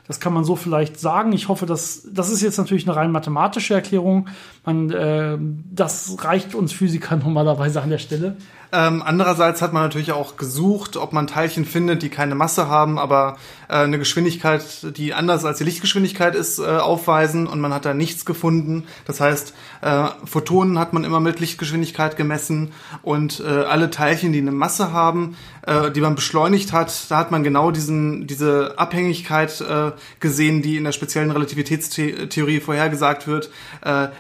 Das 0.08 0.20
kann 0.20 0.34
man 0.34 0.44
so 0.44 0.56
vielleicht 0.56 1.00
sagen. 1.00 1.34
Ich 1.34 1.48
hoffe, 1.48 1.66
dass 1.66 2.08
das 2.12 2.30
ist 2.30 2.42
jetzt 2.42 2.58
natürlich 2.58 2.88
eine 2.88 2.96
rein 2.96 3.12
mathematische 3.12 3.74
Erklärung. 3.74 4.30
Man, 4.66 4.90
äh, 4.92 5.38
das 5.72 6.18
reicht 6.24 6.56
uns 6.56 6.72
Physikern 6.74 7.20
normalerweise 7.24 7.82
an 7.82 7.90
der 7.90 7.98
Stelle. 7.98 8.38
Ähm, 8.72 9.02
andererseits 9.06 9.62
hat 9.62 9.72
man 9.72 9.84
natürlich 9.84 10.12
auch 10.12 10.36
gesucht, 10.36 10.98
ob 10.98 11.14
man 11.14 11.28
Teilchen 11.28 11.66
findet, 11.66 12.04
die 12.04 12.10
keine 12.10 12.36
Masse 12.36 12.68
haben, 12.68 13.00
aber 13.00 13.38
äh, 13.70 13.76
eine 13.76 13.98
Geschwindigkeit, 13.98 14.98
die 14.98 15.14
anders 15.14 15.46
als 15.46 15.60
die 15.60 15.64
Lichtgeschwindigkeit 15.64 16.36
ist, 16.36 16.60
äh, 16.60 16.66
aufweisen 16.66 17.48
und 17.48 17.62
man 17.62 17.74
hat 17.74 17.86
da 17.86 17.94
nichts 17.94 18.26
gefunden. 18.26 18.84
Das 19.06 19.22
heißt, 19.22 19.54
äh, 19.82 20.06
Photonen 20.26 20.80
hat 20.80 20.92
man 20.92 21.06
immer 21.06 21.22
mit 21.22 21.40
Lichtgeschwindigkeit 21.40 22.18
gemessen 22.18 22.74
und 23.04 23.40
äh, 23.40 23.48
alle 23.48 23.90
Teilchen, 23.90 24.34
die 24.34 24.40
eine 24.40 24.52
Masse 24.52 24.92
haben, 24.92 25.38
äh, 25.66 25.90
die 25.92 26.02
man 26.02 26.16
beschleunigt 26.16 26.74
hat, 26.74 27.10
da 27.10 27.18
hat 27.18 27.32
man 27.32 27.44
genau 27.44 27.72
diesen, 27.72 28.28
diese 28.28 28.74
Abhängigkeit 28.78 29.62
äh, 29.62 29.92
gesehen, 30.20 30.62
die 30.62 30.76
in 30.76 30.84
der 30.84 30.92
speziellen 30.92 31.32
Relativitätstheorie 31.32 32.60
vorhergesagt 32.60 33.28
wird, 33.28 33.50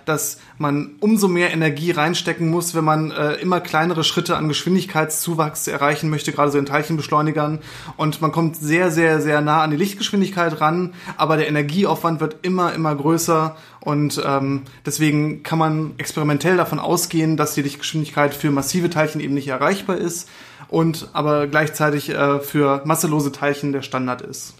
dass 0.05 0.37
man 0.57 0.95
umso 0.99 1.27
mehr 1.27 1.53
Energie 1.53 1.91
reinstecken 1.91 2.49
muss, 2.49 2.73
wenn 2.75 2.83
man 2.83 3.11
äh, 3.11 3.33
immer 3.35 3.59
kleinere 3.59 4.03
Schritte 4.03 4.37
an 4.37 4.47
Geschwindigkeitszuwachs 4.47 5.67
erreichen 5.67 6.09
möchte, 6.09 6.31
gerade 6.31 6.51
so 6.51 6.57
in 6.57 6.65
Teilchenbeschleunigern. 6.65 7.59
Und 7.95 8.21
man 8.21 8.31
kommt 8.31 8.55
sehr, 8.55 8.91
sehr, 8.91 9.21
sehr 9.21 9.41
nah 9.41 9.61
an 9.61 9.71
die 9.71 9.77
Lichtgeschwindigkeit 9.77 10.59
ran, 10.59 10.93
aber 11.17 11.37
der 11.37 11.47
Energieaufwand 11.47 12.19
wird 12.19 12.37
immer, 12.41 12.73
immer 12.73 12.95
größer. 12.95 13.55
Und 13.81 14.21
ähm, 14.25 14.63
deswegen 14.85 15.43
kann 15.43 15.59
man 15.59 15.93
experimentell 15.97 16.57
davon 16.57 16.79
ausgehen, 16.79 17.37
dass 17.37 17.53
die 17.53 17.61
Lichtgeschwindigkeit 17.61 18.33
für 18.33 18.51
massive 18.51 18.89
Teilchen 18.89 19.21
eben 19.21 19.33
nicht 19.33 19.47
erreichbar 19.47 19.97
ist 19.97 20.27
und 20.69 21.09
aber 21.13 21.47
gleichzeitig 21.47 22.09
äh, 22.09 22.39
für 22.39 22.81
masselose 22.85 23.31
Teilchen 23.31 23.71
der 23.71 23.81
Standard 23.81 24.21
ist. 24.21 24.55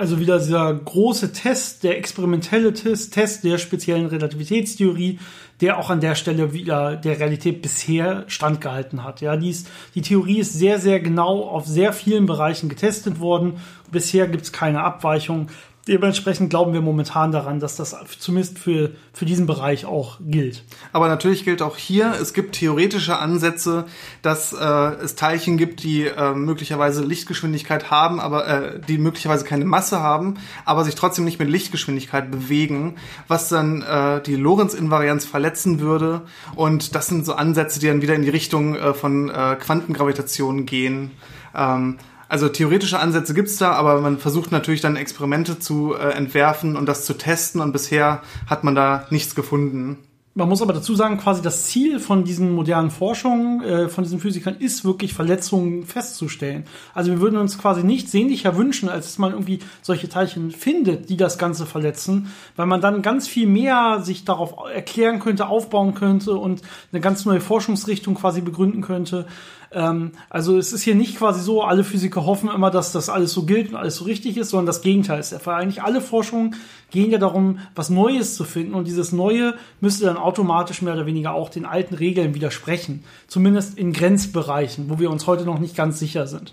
Also 0.00 0.18
wieder 0.18 0.38
dieser 0.38 0.72
große 0.72 1.34
Test, 1.34 1.84
der 1.84 1.98
experimentelle 1.98 2.72
Test, 2.72 3.12
Test 3.12 3.44
der 3.44 3.58
speziellen 3.58 4.06
Relativitätstheorie, 4.06 5.18
der 5.60 5.78
auch 5.78 5.90
an 5.90 6.00
der 6.00 6.14
Stelle 6.14 6.54
wieder 6.54 6.96
der 6.96 7.20
Realität 7.20 7.60
bisher 7.60 8.24
standgehalten 8.26 9.04
hat. 9.04 9.20
Ja, 9.20 9.36
dies, 9.36 9.66
die 9.94 10.00
Theorie 10.00 10.38
ist 10.38 10.54
sehr, 10.54 10.78
sehr 10.78 11.00
genau 11.00 11.42
auf 11.42 11.66
sehr 11.66 11.92
vielen 11.92 12.24
Bereichen 12.24 12.70
getestet 12.70 13.20
worden. 13.20 13.60
Bisher 13.92 14.26
gibt 14.26 14.44
es 14.44 14.52
keine 14.52 14.84
Abweichung. 14.84 15.48
Dementsprechend 15.90 16.50
glauben 16.50 16.72
wir 16.72 16.82
momentan 16.82 17.32
daran, 17.32 17.58
dass 17.58 17.74
das 17.74 17.96
zumindest 18.20 18.60
für, 18.60 18.92
für 19.12 19.24
diesen 19.24 19.46
Bereich 19.46 19.86
auch 19.86 20.18
gilt. 20.20 20.62
Aber 20.92 21.08
natürlich 21.08 21.44
gilt 21.44 21.62
auch 21.62 21.76
hier, 21.76 22.14
es 22.22 22.32
gibt 22.32 22.54
theoretische 22.54 23.18
Ansätze, 23.18 23.86
dass 24.22 24.52
äh, 24.52 24.64
es 24.64 25.16
Teilchen 25.16 25.56
gibt, 25.56 25.82
die 25.82 26.04
äh, 26.04 26.32
möglicherweise 26.32 27.02
Lichtgeschwindigkeit 27.02 27.90
haben, 27.90 28.20
aber 28.20 28.46
äh, 28.46 28.80
die 28.86 28.98
möglicherweise 28.98 29.44
keine 29.44 29.64
Masse 29.64 29.98
haben, 29.98 30.34
aber 30.64 30.84
sich 30.84 30.94
trotzdem 30.94 31.24
nicht 31.24 31.40
mit 31.40 31.48
Lichtgeschwindigkeit 31.48 32.30
bewegen, 32.30 32.94
was 33.26 33.48
dann 33.48 33.82
äh, 33.82 34.22
die 34.22 34.36
Lorentz-Invarianz 34.36 35.24
verletzen 35.24 35.80
würde. 35.80 36.22
Und 36.54 36.94
das 36.94 37.08
sind 37.08 37.26
so 37.26 37.34
Ansätze, 37.34 37.80
die 37.80 37.88
dann 37.88 38.00
wieder 38.00 38.14
in 38.14 38.22
die 38.22 38.30
Richtung 38.30 38.76
äh, 38.76 38.94
von 38.94 39.28
äh, 39.28 39.56
Quantengravitation 39.56 40.66
gehen. 40.66 41.10
Ähm, 41.52 41.98
also 42.30 42.48
theoretische 42.48 43.00
Ansätze 43.00 43.34
gibt's 43.34 43.56
da, 43.56 43.72
aber 43.72 44.00
man 44.00 44.18
versucht 44.18 44.52
natürlich 44.52 44.80
dann 44.80 44.94
Experimente 44.94 45.58
zu 45.58 45.94
äh, 45.94 46.12
entwerfen 46.12 46.76
und 46.76 46.86
das 46.86 47.04
zu 47.04 47.14
testen 47.14 47.60
und 47.60 47.72
bisher 47.72 48.22
hat 48.46 48.62
man 48.62 48.76
da 48.76 49.06
nichts 49.10 49.34
gefunden. 49.34 49.98
Man 50.34 50.48
muss 50.48 50.62
aber 50.62 50.72
dazu 50.72 50.94
sagen, 50.94 51.18
quasi 51.18 51.42
das 51.42 51.64
Ziel 51.64 51.98
von 51.98 52.22
diesen 52.22 52.52
modernen 52.52 52.92
Forschungen, 52.92 53.64
äh, 53.64 53.88
von 53.88 54.04
diesen 54.04 54.20
Physikern, 54.20 54.54
ist 54.60 54.84
wirklich 54.84 55.12
Verletzungen 55.12 55.84
festzustellen. 55.84 56.66
Also 56.94 57.10
wir 57.10 57.20
würden 57.20 57.36
uns 57.36 57.58
quasi 57.58 57.82
nicht 57.82 58.08
sehnlicher 58.08 58.56
wünschen, 58.56 58.88
als 58.88 59.06
dass 59.06 59.18
man 59.18 59.32
irgendwie 59.32 59.58
solche 59.82 60.08
Teilchen 60.08 60.52
findet, 60.52 61.10
die 61.10 61.16
das 61.16 61.36
Ganze 61.36 61.66
verletzen, 61.66 62.30
weil 62.54 62.66
man 62.66 62.80
dann 62.80 63.02
ganz 63.02 63.26
viel 63.26 63.48
mehr 63.48 64.02
sich 64.04 64.24
darauf 64.24 64.54
erklären 64.72 65.18
könnte, 65.18 65.48
aufbauen 65.48 65.94
könnte 65.94 66.36
und 66.36 66.62
eine 66.92 67.00
ganz 67.00 67.24
neue 67.24 67.40
Forschungsrichtung 67.40 68.14
quasi 68.14 68.40
begründen 68.40 68.82
könnte. 68.82 69.26
Ähm, 69.72 70.12
also 70.28 70.58
es 70.58 70.72
ist 70.72 70.82
hier 70.82 70.94
nicht 70.94 71.16
quasi 71.16 71.40
so, 71.40 71.62
alle 71.62 71.84
Physiker 71.84 72.26
hoffen 72.26 72.50
immer, 72.50 72.70
dass 72.70 72.92
das 72.92 73.08
alles 73.08 73.32
so 73.32 73.44
gilt 73.44 73.70
und 73.70 73.76
alles 73.76 73.96
so 73.96 74.04
richtig 74.04 74.36
ist, 74.36 74.50
sondern 74.50 74.66
das 74.66 74.82
Gegenteil 74.82 75.20
ist 75.20 75.32
der 75.32 75.40
Fall. 75.40 75.60
Eigentlich 75.60 75.82
alle 75.82 76.00
Forschungen 76.00 76.56
gehen 76.90 77.10
ja 77.10 77.18
darum, 77.18 77.60
was 77.74 77.90
Neues 77.90 78.34
zu 78.34 78.44
finden 78.44 78.74
und 78.74 78.86
dieses 78.86 79.12
Neue 79.12 79.54
müsste 79.80 80.06
dann 80.06 80.16
automatisch 80.16 80.82
mehr 80.82 80.94
oder 80.94 81.06
weniger 81.06 81.34
auch 81.34 81.50
den 81.50 81.66
alten 81.66 81.94
Regeln 81.94 82.34
widersprechen. 82.34 83.04
Zumindest 83.28 83.78
in 83.78 83.92
Grenzbereichen, 83.92 84.90
wo 84.90 84.98
wir 84.98 85.10
uns 85.10 85.26
heute 85.26 85.44
noch 85.44 85.58
nicht 85.58 85.76
ganz 85.76 85.98
sicher 85.98 86.26
sind. 86.26 86.52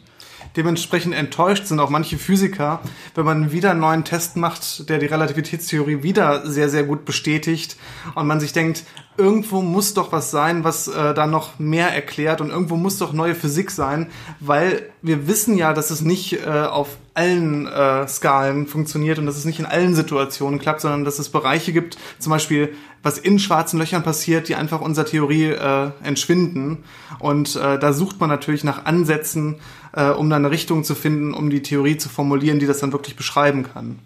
Dementsprechend 0.55 1.13
enttäuscht 1.13 1.65
sind 1.65 1.79
auch 1.79 1.89
manche 1.89 2.17
Physiker, 2.17 2.79
wenn 3.15 3.25
man 3.25 3.51
wieder 3.51 3.71
einen 3.71 3.79
neuen 3.79 4.03
Test 4.03 4.37
macht, 4.37 4.89
der 4.89 4.97
die 4.97 5.05
Relativitätstheorie 5.05 6.03
wieder 6.03 6.49
sehr, 6.49 6.69
sehr 6.69 6.83
gut 6.83 7.05
bestätigt 7.05 7.77
und 8.15 8.27
man 8.27 8.39
sich 8.39 8.53
denkt, 8.53 8.83
irgendwo 9.17 9.61
muss 9.61 9.93
doch 9.93 10.11
was 10.11 10.31
sein, 10.31 10.63
was 10.63 10.87
äh, 10.87 11.13
da 11.13 11.27
noch 11.27 11.59
mehr 11.59 11.93
erklärt 11.93 12.41
und 12.41 12.49
irgendwo 12.49 12.75
muss 12.75 12.97
doch 12.97 13.06
neue 13.13 13.35
Physik 13.35 13.71
sein, 13.71 14.07
weil 14.39 14.89
wir 15.01 15.27
wissen 15.27 15.57
ja, 15.57 15.73
dass 15.73 15.91
es 15.91 16.01
nicht 16.01 16.33
äh, 16.33 16.47
auf 16.47 16.97
allen 17.13 17.65
äh, 17.67 18.07
Skalen 18.07 18.67
funktioniert 18.67 19.17
und 19.17 19.25
dass 19.25 19.37
es 19.37 19.45
nicht 19.45 19.59
in 19.59 19.65
allen 19.65 19.95
Situationen 19.95 20.59
klappt, 20.59 20.81
sondern 20.81 21.03
dass 21.03 21.17
es 21.17 21.29
Bereiche 21.29 21.73
gibt, 21.73 21.97
zum 22.19 22.31
Beispiel 22.31 22.73
was 23.01 23.17
in 23.17 23.39
schwarzen 23.39 23.79
Löchern 23.79 24.03
passiert, 24.03 24.49
die 24.49 24.55
einfach 24.55 24.81
unserer 24.81 25.05
Theorie 25.05 25.45
äh, 25.45 25.91
entschwinden. 26.03 26.83
Und 27.19 27.55
äh, 27.55 27.79
da 27.79 27.93
sucht 27.93 28.19
man 28.19 28.29
natürlich 28.29 28.63
nach 28.63 28.85
Ansätzen, 28.85 29.55
äh, 29.93 30.09
um 30.09 30.29
dann 30.29 30.45
eine 30.45 30.51
Richtung 30.51 30.83
zu 30.83 30.93
finden, 30.93 31.33
um 31.33 31.49
die 31.49 31.61
Theorie 31.61 31.97
zu 31.97 32.09
formulieren, 32.09 32.59
die 32.59 32.67
das 32.67 32.79
dann 32.79 32.91
wirklich 32.91 33.15
beschreiben 33.15 33.63
kann. 33.63 33.99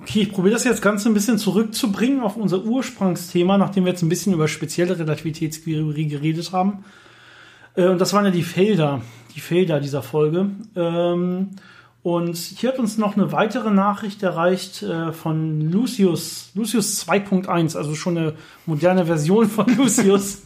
Okay, 0.00 0.22
ich 0.22 0.32
probiere 0.32 0.54
das 0.54 0.64
jetzt 0.64 0.82
Ganze 0.82 1.08
ein 1.08 1.14
bisschen 1.14 1.38
zurückzubringen 1.38 2.20
auf 2.20 2.36
unser 2.36 2.62
Ursprungsthema, 2.62 3.58
nachdem 3.58 3.84
wir 3.84 3.92
jetzt 3.92 4.02
ein 4.02 4.08
bisschen 4.08 4.34
über 4.34 4.46
spezielle 4.46 4.98
Relativitätstheorie 4.98 6.06
geredet 6.06 6.52
haben. 6.52 6.84
Äh, 7.76 7.86
und 7.88 8.00
das 8.00 8.12
waren 8.12 8.24
ja 8.24 8.30
die 8.30 8.42
Felder, 8.42 9.02
die 9.34 9.40
Felder 9.40 9.80
dieser 9.80 10.02
Folge. 10.02 10.50
Ähm, 10.74 11.50
und 12.02 12.36
hier 12.36 12.70
hat 12.70 12.78
uns 12.78 12.98
noch 12.98 13.16
eine 13.16 13.32
weitere 13.32 13.70
Nachricht 13.70 14.22
erreicht 14.22 14.82
äh, 14.82 15.12
von 15.12 15.60
Lucius, 15.72 16.52
Lucius 16.54 17.06
2.1, 17.06 17.76
also 17.76 17.94
schon 17.94 18.16
eine 18.16 18.34
moderne 18.64 19.06
Version 19.06 19.48
von 19.48 19.66
Lucius. 19.76 20.42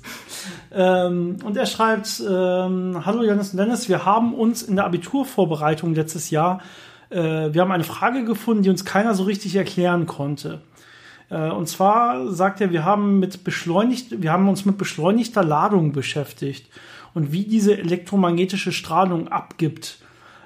ähm, 0.72 1.36
und 1.44 1.56
er 1.56 1.66
schreibt, 1.66 2.22
ähm, 2.26 3.04
Hallo 3.04 3.22
Janis 3.22 3.50
und 3.50 3.58
Dennis, 3.58 3.88
wir 3.88 4.04
haben 4.04 4.34
uns 4.34 4.62
in 4.62 4.76
der 4.76 4.86
Abiturvorbereitung 4.86 5.94
letztes 5.94 6.30
Jahr 6.30 6.60
äh, 7.10 7.52
wir 7.52 7.60
haben 7.60 7.72
eine 7.72 7.84
Frage 7.84 8.24
gefunden, 8.24 8.62
die 8.62 8.70
uns 8.70 8.84
keiner 8.84 9.14
so 9.14 9.24
richtig 9.24 9.56
erklären 9.56 10.06
konnte. 10.06 10.60
Äh, 11.28 11.50
und 11.50 11.68
zwar 11.68 12.28
sagt 12.32 12.60
er, 12.60 12.70
wir 12.70 12.84
haben 12.84 13.18
mit 13.18 13.44
beschleunigt, 13.44 14.22
wir 14.22 14.32
haben 14.32 14.48
uns 14.48 14.64
mit 14.64 14.78
beschleunigter 14.78 15.44
Ladung 15.44 15.92
beschäftigt 15.92 16.66
und 17.14 17.32
wie 17.32 17.44
diese 17.44 17.76
elektromagnetische 17.76 18.72
Strahlung 18.72 19.28
abgibt. 19.28 19.98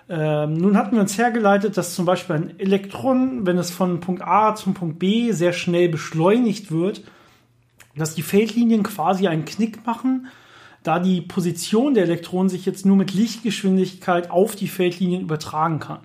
Ähm, 0.09 0.55
nun 0.55 0.77
hatten 0.77 0.97
wir 0.97 1.01
uns 1.01 1.17
hergeleitet, 1.17 1.77
dass 1.77 1.95
zum 1.95 2.05
Beispiel 2.05 2.37
ein 2.37 2.61
Elektron, 2.61 3.47
wenn 3.47 3.59
es 3.59 3.71
von 3.71 4.01
Punkt 4.01 4.23
A 4.23 4.55
zum 4.55 4.75
Punkt 4.75 4.99
B 4.99 5.33
sehr 5.33 5.53
schnell 5.53 5.89
beschleunigt 5.89 6.71
wird, 6.71 7.05
dass 7.97 8.15
die 8.15 8.23
Feldlinien 8.23 8.83
quasi 8.83 9.29
einen 9.29 9.45
Knick 9.45 9.87
machen, 9.87 10.27
da 10.83 10.99
die 10.99 11.23
Position 11.23 11.95
der 11.95 12.05
Elektronen 12.05 12.51
sich 12.51 12.67
jetzt 12.67 12.85
nur 12.85 12.97
mit 12.97 13.15
Lichtgeschwindigkeit 13.15 14.31
auf 14.31 14.57
die 14.57 14.69
Feldlinien 14.69 15.23
übertragen 15.23 15.81
kann. 15.81 16.01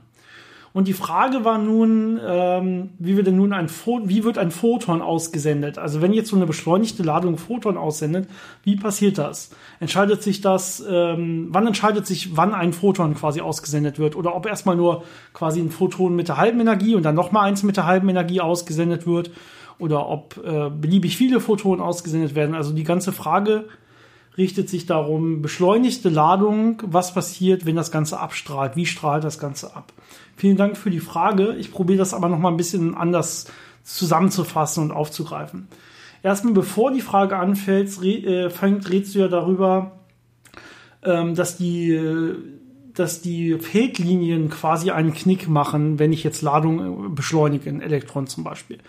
Und 0.71 0.87
die 0.87 0.93
Frage 0.93 1.43
war 1.45 1.57
nun, 1.57 2.19
ähm, 2.23 2.91
wie 2.99 3.17
wird 3.17 3.27
denn 3.27 3.37
nun 3.37 3.53
ein 3.53 3.69
wie 4.03 4.23
wird 4.23 4.37
ein 4.37 4.51
Photon 4.51 5.01
ausgesendet? 5.01 5.77
Also 5.79 6.01
wenn 6.01 6.13
jetzt 6.13 6.29
so 6.29 6.35
eine 6.35 6.45
beschleunigte 6.45 7.01
Ladung 7.01 7.37
Photon 7.37 7.77
aussendet, 7.77 8.29
wie 8.63 8.75
passiert 8.75 9.17
das? 9.17 9.49
Entscheidet 9.79 10.21
sich 10.21 10.41
das, 10.41 10.83
ähm, 10.87 11.47
wann 11.49 11.65
entscheidet 11.65 12.05
sich, 12.05 12.37
wann 12.37 12.53
ein 12.53 12.73
Photon 12.73 13.15
quasi 13.15 13.41
ausgesendet 13.41 13.97
wird? 13.97 14.15
Oder 14.15 14.35
ob 14.35 14.45
erstmal 14.45 14.75
nur 14.75 15.03
quasi 15.33 15.59
ein 15.59 15.71
Photon 15.71 16.15
mit 16.15 16.27
der 16.27 16.37
halben 16.37 16.59
Energie 16.59 16.95
und 16.95 17.03
dann 17.03 17.15
nochmal 17.15 17.47
eins 17.47 17.63
mit 17.63 17.77
der 17.77 17.87
halben 17.87 18.07
Energie 18.09 18.41
ausgesendet 18.41 19.07
wird? 19.07 19.31
Oder 19.79 20.07
ob 20.07 20.37
äh, 20.37 20.69
beliebig 20.69 21.17
viele 21.17 21.39
Photonen 21.39 21.81
ausgesendet 21.81 22.35
werden? 22.35 22.53
Also 22.53 22.73
die 22.73 22.83
ganze 22.83 23.11
Frage 23.11 23.65
richtet 24.37 24.69
sich 24.69 24.85
darum, 24.85 25.41
beschleunigte 25.41 26.09
Ladung, 26.09 26.81
was 26.85 27.13
passiert, 27.13 27.65
wenn 27.65 27.75
das 27.75 27.91
Ganze 27.91 28.19
abstrahlt? 28.19 28.75
Wie 28.75 28.85
strahlt 28.85 29.23
das 29.23 29.39
Ganze 29.39 29.75
ab? 29.75 29.93
Vielen 30.35 30.57
Dank 30.57 30.77
für 30.77 30.89
die 30.89 30.99
Frage. 30.99 31.55
Ich 31.57 31.71
probiere 31.71 31.99
das 31.99 32.13
aber 32.13 32.29
noch 32.29 32.39
mal 32.39 32.49
ein 32.49 32.57
bisschen 32.57 32.95
anders 32.95 33.47
zusammenzufassen 33.83 34.83
und 34.83 34.91
aufzugreifen. 34.91 35.67
Erstmal, 36.23 36.53
bevor 36.53 36.91
die 36.91 37.01
Frage 37.01 37.37
anfällt, 37.37 38.01
äh, 38.03 38.49
fängt, 38.49 38.89
redest 38.89 39.15
du 39.15 39.19
ja 39.19 39.27
darüber, 39.27 39.99
ähm, 41.03 41.35
dass 41.35 41.57
die, 41.57 41.99
dass 42.93 43.21
die 43.21 43.55
Feldlinien 43.55 44.49
quasi 44.49 44.91
einen 44.91 45.13
Knick 45.13 45.47
machen, 45.47 45.97
wenn 45.99 46.11
ich 46.11 46.23
jetzt 46.23 46.41
Ladung 46.41 47.05
äh, 47.05 47.09
beschleunige, 47.09 47.69
ein 47.69 47.81
Elektron 47.81 48.27
zum 48.27 48.43
Beispiel. 48.43 48.79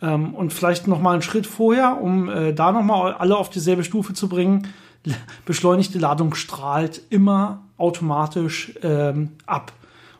Ähm, 0.00 0.34
und 0.34 0.52
vielleicht 0.52 0.86
noch 0.86 1.00
mal 1.00 1.12
einen 1.12 1.22
Schritt 1.22 1.46
vorher, 1.46 2.00
um 2.00 2.28
äh, 2.28 2.52
da 2.52 2.72
noch 2.72 2.82
mal 2.82 3.14
alle 3.14 3.36
auf 3.36 3.50
dieselbe 3.50 3.84
Stufe 3.84 4.14
zu 4.14 4.28
bringen. 4.28 4.68
Beschleunigte 5.44 5.98
Ladung 5.98 6.34
strahlt 6.34 7.02
immer 7.10 7.62
automatisch 7.76 8.74
ähm, 8.82 9.30
ab. 9.46 9.72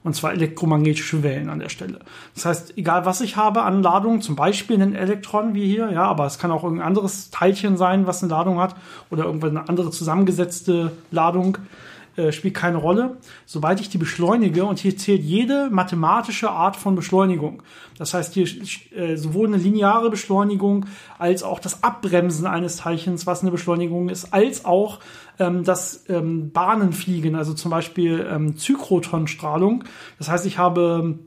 Und 0.05 0.15
zwar 0.15 0.33
elektromagnetische 0.33 1.23
Wellen 1.23 1.51
an 1.51 1.59
der 1.59 1.69
Stelle. 1.69 1.99
Das 2.35 2.47
heißt, 2.47 2.79
egal 2.79 3.05
was 3.05 3.21
ich 3.21 3.37
habe 3.37 3.63
an 3.63 3.83
Ladung, 3.83 4.23
zum 4.23 4.37
Beispiel 4.37 4.81
ein 4.81 4.95
Elektron 4.95 5.55
wie 5.55 5.67
hier, 5.67 5.91
ja, 5.91 6.05
aber 6.05 6.25
es 6.25 6.39
kann 6.39 6.53
auch 6.53 6.63
irgendein 6.63 6.87
anderes 6.87 7.31
Teilchen 7.31 7.77
sein, 7.77 8.07
was 8.07 8.23
eine 8.23 8.31
Ladung 8.31 8.61
hat, 8.61 8.77
oder 9.11 9.25
irgendeine 9.25 9.69
andere 9.69 9.91
zusammengesetzte 9.91 10.93
Ladung, 11.11 11.59
äh, 12.19 12.33
spielt 12.33 12.55
keine 12.55 12.79
Rolle. 12.79 13.19
Sobald 13.47 13.81
ich 13.81 13.89
die 13.89 13.99
beschleunige, 13.99 14.65
und 14.65 14.81
hier 14.81 14.97
zählt 14.97 15.23
jede 15.23 15.71
mathematische 15.71 16.51
Art 16.51 16.77
von 16.77 16.97
Beschleunigung. 16.97 17.63
Das 17.97 18.13
heißt 18.13 18.35
hier 18.35 18.47
äh, 18.97 19.17
sowohl 19.17 19.47
eine 19.47 19.57
lineare 19.57 20.11
Beschleunigung 20.11 20.87
als 21.19 21.43
auch 21.43 21.61
das 21.61 21.83
Abbremsen 21.85 22.47
eines 22.47 22.79
Teilchens, 22.79 23.27
was 23.27 23.43
eine 23.43 23.51
Beschleunigung 23.51 24.09
ist, 24.09 24.35
als 24.35 24.65
auch 24.65 25.01
ähm, 25.39 25.63
das 25.63 26.05
ähm, 26.09 26.51
Bahnenfliegen, 26.51 27.37
also 27.37 27.55
zum 27.55 27.71
Beispiel 27.71 28.27
ähm, 28.29 28.57
Zykrotonstrahlung. 28.57 29.85
Das 30.19 30.29
heißt, 30.29 30.45
ich 30.47 30.59
habe 30.59 31.19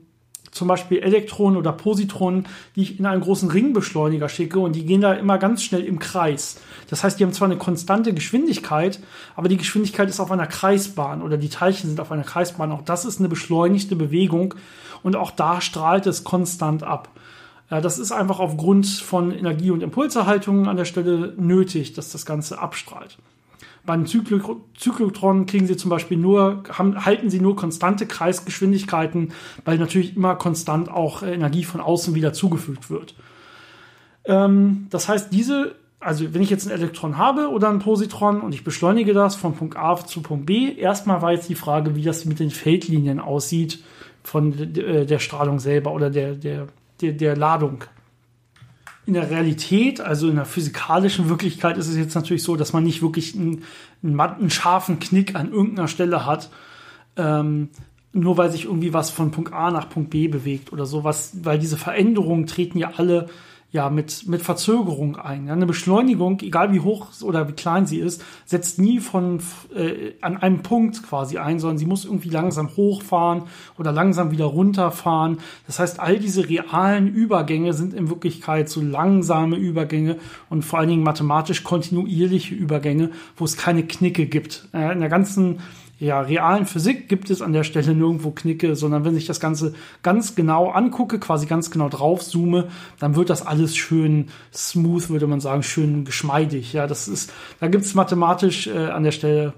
zum 0.52 0.68
Beispiel 0.68 0.98
Elektronen 0.98 1.56
oder 1.56 1.72
Positronen, 1.72 2.46
die 2.76 2.82
ich 2.82 2.98
in 3.00 3.06
einen 3.06 3.22
großen 3.22 3.50
Ringbeschleuniger 3.50 4.28
schicke 4.28 4.60
und 4.60 4.76
die 4.76 4.84
gehen 4.84 5.00
da 5.00 5.14
immer 5.14 5.38
ganz 5.38 5.64
schnell 5.64 5.82
im 5.82 5.98
Kreis. 5.98 6.60
Das 6.88 7.02
heißt, 7.02 7.18
die 7.18 7.24
haben 7.24 7.32
zwar 7.32 7.48
eine 7.48 7.56
konstante 7.56 8.14
Geschwindigkeit, 8.14 9.00
aber 9.34 9.48
die 9.48 9.56
Geschwindigkeit 9.56 10.08
ist 10.08 10.20
auf 10.20 10.30
einer 10.30 10.46
Kreisbahn 10.46 11.22
oder 11.22 11.38
die 11.38 11.48
Teilchen 11.48 11.88
sind 11.88 12.00
auf 12.00 12.12
einer 12.12 12.22
Kreisbahn. 12.22 12.70
Auch 12.70 12.82
das 12.82 13.04
ist 13.04 13.18
eine 13.18 13.30
beschleunigte 13.30 13.96
Bewegung 13.96 14.54
und 15.02 15.16
auch 15.16 15.30
da 15.30 15.60
strahlt 15.60 16.06
es 16.06 16.22
konstant 16.22 16.82
ab. 16.82 17.08
Das 17.68 17.98
ist 17.98 18.12
einfach 18.12 18.38
aufgrund 18.38 18.86
von 18.86 19.32
Energie- 19.32 19.70
und 19.70 19.82
Impulserhaltungen 19.82 20.68
an 20.68 20.76
der 20.76 20.84
Stelle 20.84 21.32
nötig, 21.38 21.94
dass 21.94 22.12
das 22.12 22.26
Ganze 22.26 22.58
abstrahlt. 22.58 23.16
Beim 23.84 24.06
Zyklotron 24.06 25.46
kriegen 25.46 25.66
sie 25.66 25.76
zum 25.76 25.90
Beispiel 25.90 26.16
nur, 26.16 26.62
haben, 26.70 27.04
halten 27.04 27.30
sie 27.30 27.40
nur 27.40 27.56
konstante 27.56 28.06
Kreisgeschwindigkeiten, 28.06 29.32
weil 29.64 29.78
natürlich 29.78 30.16
immer 30.16 30.36
konstant 30.36 30.90
auch 30.90 31.22
Energie 31.22 31.64
von 31.64 31.80
außen 31.80 32.14
wieder 32.14 32.32
zugefügt 32.32 32.90
wird. 32.90 33.14
Ähm, 34.24 34.86
das 34.90 35.08
heißt, 35.08 35.32
diese, 35.32 35.74
also 35.98 36.32
wenn 36.32 36.42
ich 36.42 36.50
jetzt 36.50 36.66
ein 36.66 36.72
Elektron 36.72 37.18
habe 37.18 37.48
oder 37.48 37.68
ein 37.68 37.80
Positron 37.80 38.40
und 38.40 38.54
ich 38.54 38.64
beschleunige 38.64 39.14
das 39.14 39.36
von 39.36 39.54
Punkt 39.54 39.76
A 39.76 39.96
zu 39.96 40.22
Punkt 40.22 40.46
B, 40.46 40.72
erstmal 40.74 41.22
war 41.22 41.32
jetzt 41.32 41.48
die 41.48 41.54
Frage, 41.54 41.96
wie 41.96 42.02
das 42.02 42.24
mit 42.24 42.38
den 42.38 42.50
Feldlinien 42.50 43.20
aussieht 43.20 43.82
von 44.22 44.52
äh, 44.76 45.06
der 45.06 45.18
Strahlung 45.18 45.58
selber 45.58 45.92
oder 45.92 46.10
der, 46.10 46.34
der, 46.34 46.68
der, 47.00 47.12
der 47.12 47.36
Ladung 47.36 47.84
in 49.04 49.14
der 49.14 49.30
Realität, 49.30 50.00
also 50.00 50.28
in 50.28 50.36
der 50.36 50.44
physikalischen 50.44 51.28
Wirklichkeit, 51.28 51.76
ist 51.76 51.88
es 51.88 51.96
jetzt 51.96 52.14
natürlich 52.14 52.42
so, 52.42 52.56
dass 52.56 52.72
man 52.72 52.84
nicht 52.84 53.02
wirklich 53.02 53.34
einen, 53.34 53.64
einen, 54.02 54.18
einen 54.20 54.50
scharfen 54.50 55.00
Knick 55.00 55.34
an 55.34 55.50
irgendeiner 55.50 55.88
Stelle 55.88 56.24
hat, 56.24 56.50
ähm, 57.16 57.70
nur 58.12 58.36
weil 58.36 58.52
sich 58.52 58.66
irgendwie 58.66 58.92
was 58.92 59.10
von 59.10 59.30
Punkt 59.30 59.52
A 59.52 59.70
nach 59.70 59.88
Punkt 59.88 60.10
B 60.10 60.28
bewegt 60.28 60.72
oder 60.72 60.86
sowas, 60.86 61.32
weil 61.42 61.58
diese 61.58 61.76
Veränderungen 61.76 62.46
treten 62.46 62.78
ja 62.78 62.92
alle 62.96 63.28
ja, 63.72 63.88
mit, 63.88 64.28
mit 64.28 64.42
Verzögerung 64.42 65.16
ein. 65.16 65.48
Eine 65.48 65.64
Beschleunigung, 65.64 66.38
egal 66.42 66.72
wie 66.74 66.80
hoch 66.80 67.08
oder 67.22 67.48
wie 67.48 67.52
klein 67.52 67.86
sie 67.86 68.00
ist, 68.00 68.22
setzt 68.44 68.78
nie 68.78 69.00
von 69.00 69.40
äh, 69.74 70.12
an 70.20 70.36
einem 70.36 70.62
Punkt 70.62 71.02
quasi 71.02 71.38
ein, 71.38 71.58
sondern 71.58 71.78
sie 71.78 71.86
muss 71.86 72.04
irgendwie 72.04 72.28
langsam 72.28 72.76
hochfahren 72.76 73.44
oder 73.78 73.90
langsam 73.90 74.30
wieder 74.30 74.44
runterfahren. 74.44 75.38
Das 75.66 75.78
heißt, 75.78 76.00
all 76.00 76.18
diese 76.18 76.50
realen 76.50 77.08
Übergänge 77.08 77.72
sind 77.72 77.94
in 77.94 78.10
Wirklichkeit 78.10 78.68
so 78.68 78.82
langsame 78.82 79.56
Übergänge 79.56 80.18
und 80.50 80.66
vor 80.66 80.78
allen 80.78 80.90
Dingen 80.90 81.02
mathematisch 81.02 81.64
kontinuierliche 81.64 82.54
Übergänge, 82.54 83.10
wo 83.36 83.46
es 83.46 83.56
keine 83.56 83.84
Knicke 83.84 84.26
gibt. 84.26 84.68
Äh, 84.74 84.92
in 84.92 85.00
der 85.00 85.08
ganzen 85.08 85.60
ja, 86.02 86.20
realen 86.20 86.66
Physik 86.66 87.08
gibt 87.08 87.30
es 87.30 87.42
an 87.42 87.52
der 87.52 87.62
Stelle 87.62 87.94
nirgendwo 87.94 88.32
Knicke, 88.32 88.74
sondern 88.74 89.04
wenn 89.04 89.16
ich 89.16 89.26
das 89.26 89.38
Ganze 89.38 89.72
ganz 90.02 90.34
genau 90.34 90.68
angucke, 90.68 91.20
quasi 91.20 91.46
ganz 91.46 91.70
genau 91.70 91.88
drauf 91.88 92.24
zoome, 92.24 92.66
dann 92.98 93.14
wird 93.14 93.30
das 93.30 93.46
alles 93.46 93.76
schön 93.76 94.26
smooth, 94.52 95.10
würde 95.10 95.28
man 95.28 95.38
sagen, 95.38 95.62
schön 95.62 96.04
geschmeidig. 96.04 96.72
Ja, 96.72 96.88
das 96.88 97.06
ist, 97.06 97.32
da 97.60 97.68
gibt 97.68 97.84
es 97.84 97.94
mathematisch 97.94 98.66
äh, 98.66 98.88
an 98.88 99.04
der 99.04 99.12
Stelle 99.12 99.52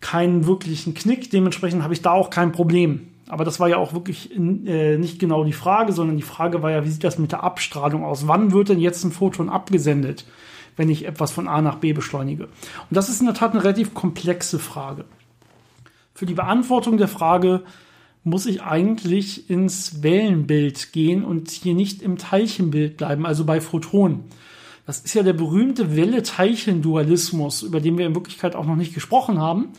keinen 0.00 0.48
wirklichen 0.48 0.94
Knick. 0.94 1.30
Dementsprechend 1.30 1.84
habe 1.84 1.94
ich 1.94 2.02
da 2.02 2.10
auch 2.10 2.30
kein 2.30 2.50
Problem. 2.50 3.06
Aber 3.28 3.44
das 3.44 3.60
war 3.60 3.68
ja 3.68 3.76
auch 3.76 3.92
wirklich 3.92 4.36
äh, 4.36 4.98
nicht 4.98 5.20
genau 5.20 5.44
die 5.44 5.52
Frage, 5.52 5.92
sondern 5.92 6.16
die 6.16 6.24
Frage 6.24 6.64
war 6.64 6.72
ja, 6.72 6.84
wie 6.84 6.90
sieht 6.90 7.04
das 7.04 7.20
mit 7.20 7.30
der 7.30 7.44
Abstrahlung 7.44 8.04
aus? 8.04 8.26
Wann 8.26 8.50
wird 8.50 8.70
denn 8.70 8.80
jetzt 8.80 9.04
ein 9.04 9.12
Photon 9.12 9.48
abgesendet, 9.48 10.26
wenn 10.74 10.90
ich 10.90 11.06
etwas 11.06 11.30
von 11.30 11.46
A 11.46 11.62
nach 11.62 11.76
B 11.76 11.92
beschleunige? 11.92 12.46
Und 12.46 12.96
das 12.96 13.08
ist 13.08 13.20
in 13.20 13.26
der 13.26 13.36
Tat 13.36 13.52
eine 13.52 13.62
relativ 13.62 13.94
komplexe 13.94 14.58
Frage. 14.58 15.04
Für 16.16 16.24
die 16.24 16.32
Beantwortung 16.32 16.96
der 16.96 17.08
Frage 17.08 17.62
muss 18.24 18.46
ich 18.46 18.62
eigentlich 18.62 19.50
ins 19.50 20.02
Wellenbild 20.02 20.94
gehen 20.94 21.22
und 21.22 21.50
hier 21.50 21.74
nicht 21.74 22.00
im 22.00 22.16
Teilchenbild 22.16 22.96
bleiben, 22.96 23.26
also 23.26 23.44
bei 23.44 23.60
Photonen. 23.60 24.24
Das 24.86 25.00
ist 25.00 25.14
ja 25.14 25.22
der 25.22 25.34
berühmte 25.34 25.94
Welle-Teilchen-Dualismus, 25.94 27.62
über 27.62 27.80
den 27.80 27.98
wir 27.98 28.06
in 28.06 28.14
Wirklichkeit 28.14 28.56
auch 28.56 28.64
noch 28.64 28.76
nicht 28.76 28.94
gesprochen 28.94 29.38
haben 29.38 29.74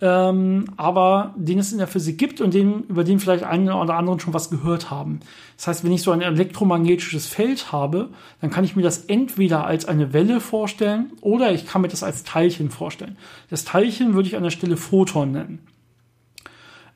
ähm, 0.00 0.64
aber 0.76 1.34
den 1.36 1.58
es 1.58 1.72
in 1.72 1.78
der 1.78 1.86
Physik 1.86 2.16
gibt 2.16 2.40
und 2.40 2.54
den, 2.54 2.84
über 2.84 3.04
den 3.04 3.20
vielleicht 3.20 3.44
einen 3.44 3.68
oder 3.68 3.94
anderen 3.94 4.18
schon 4.18 4.32
was 4.32 4.48
gehört 4.48 4.90
haben. 4.90 5.20
Das 5.56 5.66
heißt, 5.66 5.84
wenn 5.84 5.92
ich 5.92 6.02
so 6.02 6.10
ein 6.10 6.22
elektromagnetisches 6.22 7.26
Feld 7.26 7.70
habe, 7.70 8.08
dann 8.40 8.50
kann 8.50 8.64
ich 8.64 8.76
mir 8.76 8.82
das 8.82 9.04
entweder 9.04 9.66
als 9.66 9.84
eine 9.84 10.12
Welle 10.12 10.40
vorstellen 10.40 11.12
oder 11.20 11.52
ich 11.52 11.66
kann 11.66 11.82
mir 11.82 11.88
das 11.88 12.02
als 12.02 12.24
Teilchen 12.24 12.70
vorstellen. 12.70 13.18
Das 13.50 13.64
Teilchen 13.64 14.14
würde 14.14 14.28
ich 14.28 14.36
an 14.36 14.42
der 14.42 14.50
Stelle 14.50 14.78
Photon 14.78 15.32
nennen. 15.32 15.58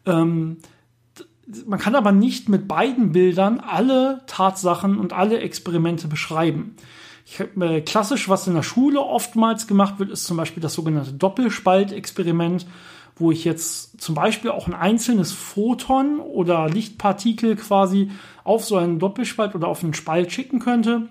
Ähm, 0.07 0.59
man 1.67 1.79
kann 1.79 1.95
aber 1.95 2.13
nicht 2.13 2.49
mit 2.49 2.67
beiden 2.67 3.13
Bildern 3.13 3.61
alle 3.61 4.23
Tatsachen 4.27 4.99
und 4.99 5.13
alle 5.13 5.41
Experimente 5.41 6.09
beschreiben. 6.09 6.77
Ich, 7.27 7.41
äh, 7.41 7.81
klassisch, 7.81 8.29
was 8.29 8.47
in 8.47 8.55
der 8.55 8.63
Schule 8.63 9.01
oftmals 9.01 9.67
gemacht 9.67 9.99
wird, 9.99 10.11
ist 10.11 10.25
zum 10.25 10.37
Beispiel 10.37 10.63
das 10.63 10.75
sogenannte 10.75 11.13
Doppelspaltexperiment 11.13 12.67
wo 13.17 13.31
ich 13.31 13.45
jetzt 13.45 14.01
zum 14.01 14.15
Beispiel 14.15 14.51
auch 14.51 14.67
ein 14.67 14.75
einzelnes 14.75 15.33
Photon 15.33 16.21
oder 16.21 16.69
Lichtpartikel 16.69 17.57
quasi 17.57 18.11
auf 18.43 18.65
so 18.65 18.77
einen 18.77 18.99
Doppelspalt 18.99 19.55
oder 19.55 19.69
auf 19.69 19.85
einen 19.85 19.95
Spalt 19.95 20.33
schicken 20.33 20.59
könnte. 20.59 21.09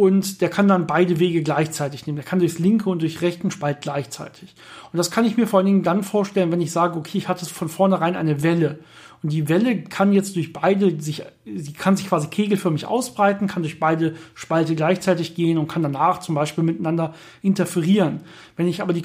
Und 0.00 0.40
der 0.40 0.48
kann 0.48 0.66
dann 0.66 0.86
beide 0.86 1.18
Wege 1.18 1.42
gleichzeitig 1.42 2.06
nehmen. 2.06 2.16
Der 2.16 2.24
kann 2.24 2.38
durchs 2.38 2.58
linke 2.58 2.88
und 2.88 3.02
durch 3.02 3.20
rechten 3.20 3.50
Spalt 3.50 3.82
gleichzeitig. 3.82 4.54
Und 4.90 4.96
das 4.96 5.10
kann 5.10 5.26
ich 5.26 5.36
mir 5.36 5.46
vor 5.46 5.58
allen 5.58 5.66
Dingen 5.66 5.82
dann 5.82 6.04
vorstellen, 6.04 6.50
wenn 6.50 6.62
ich 6.62 6.72
sage, 6.72 6.98
okay, 6.98 7.18
ich 7.18 7.28
hatte 7.28 7.44
von 7.44 7.68
vornherein 7.68 8.16
eine 8.16 8.42
Welle. 8.42 8.78
Und 9.22 9.30
die 9.30 9.50
Welle 9.50 9.82
kann 9.82 10.14
jetzt 10.14 10.36
durch 10.36 10.54
beide 10.54 10.98
sich, 11.02 11.22
sie 11.44 11.74
kann 11.74 11.98
sich 11.98 12.08
quasi 12.08 12.28
kegelförmig 12.28 12.86
ausbreiten, 12.86 13.46
kann 13.46 13.62
durch 13.62 13.78
beide 13.78 14.14
Spalte 14.34 14.74
gleichzeitig 14.74 15.34
gehen 15.34 15.58
und 15.58 15.68
kann 15.68 15.82
danach 15.82 16.20
zum 16.20 16.34
Beispiel 16.34 16.64
miteinander 16.64 17.12
interferieren. 17.42 18.20
Wenn 18.56 18.68
ich 18.68 18.80
aber 18.80 18.94
die, 18.94 19.04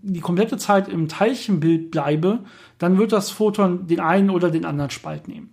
die 0.00 0.20
komplette 0.20 0.56
Zeit 0.56 0.88
im 0.88 1.08
Teilchenbild 1.08 1.90
bleibe, 1.90 2.38
dann 2.78 2.96
wird 2.96 3.12
das 3.12 3.28
Photon 3.28 3.86
den 3.86 4.00
einen 4.00 4.30
oder 4.30 4.50
den 4.50 4.64
anderen 4.64 4.90
Spalt 4.90 5.28
nehmen. 5.28 5.50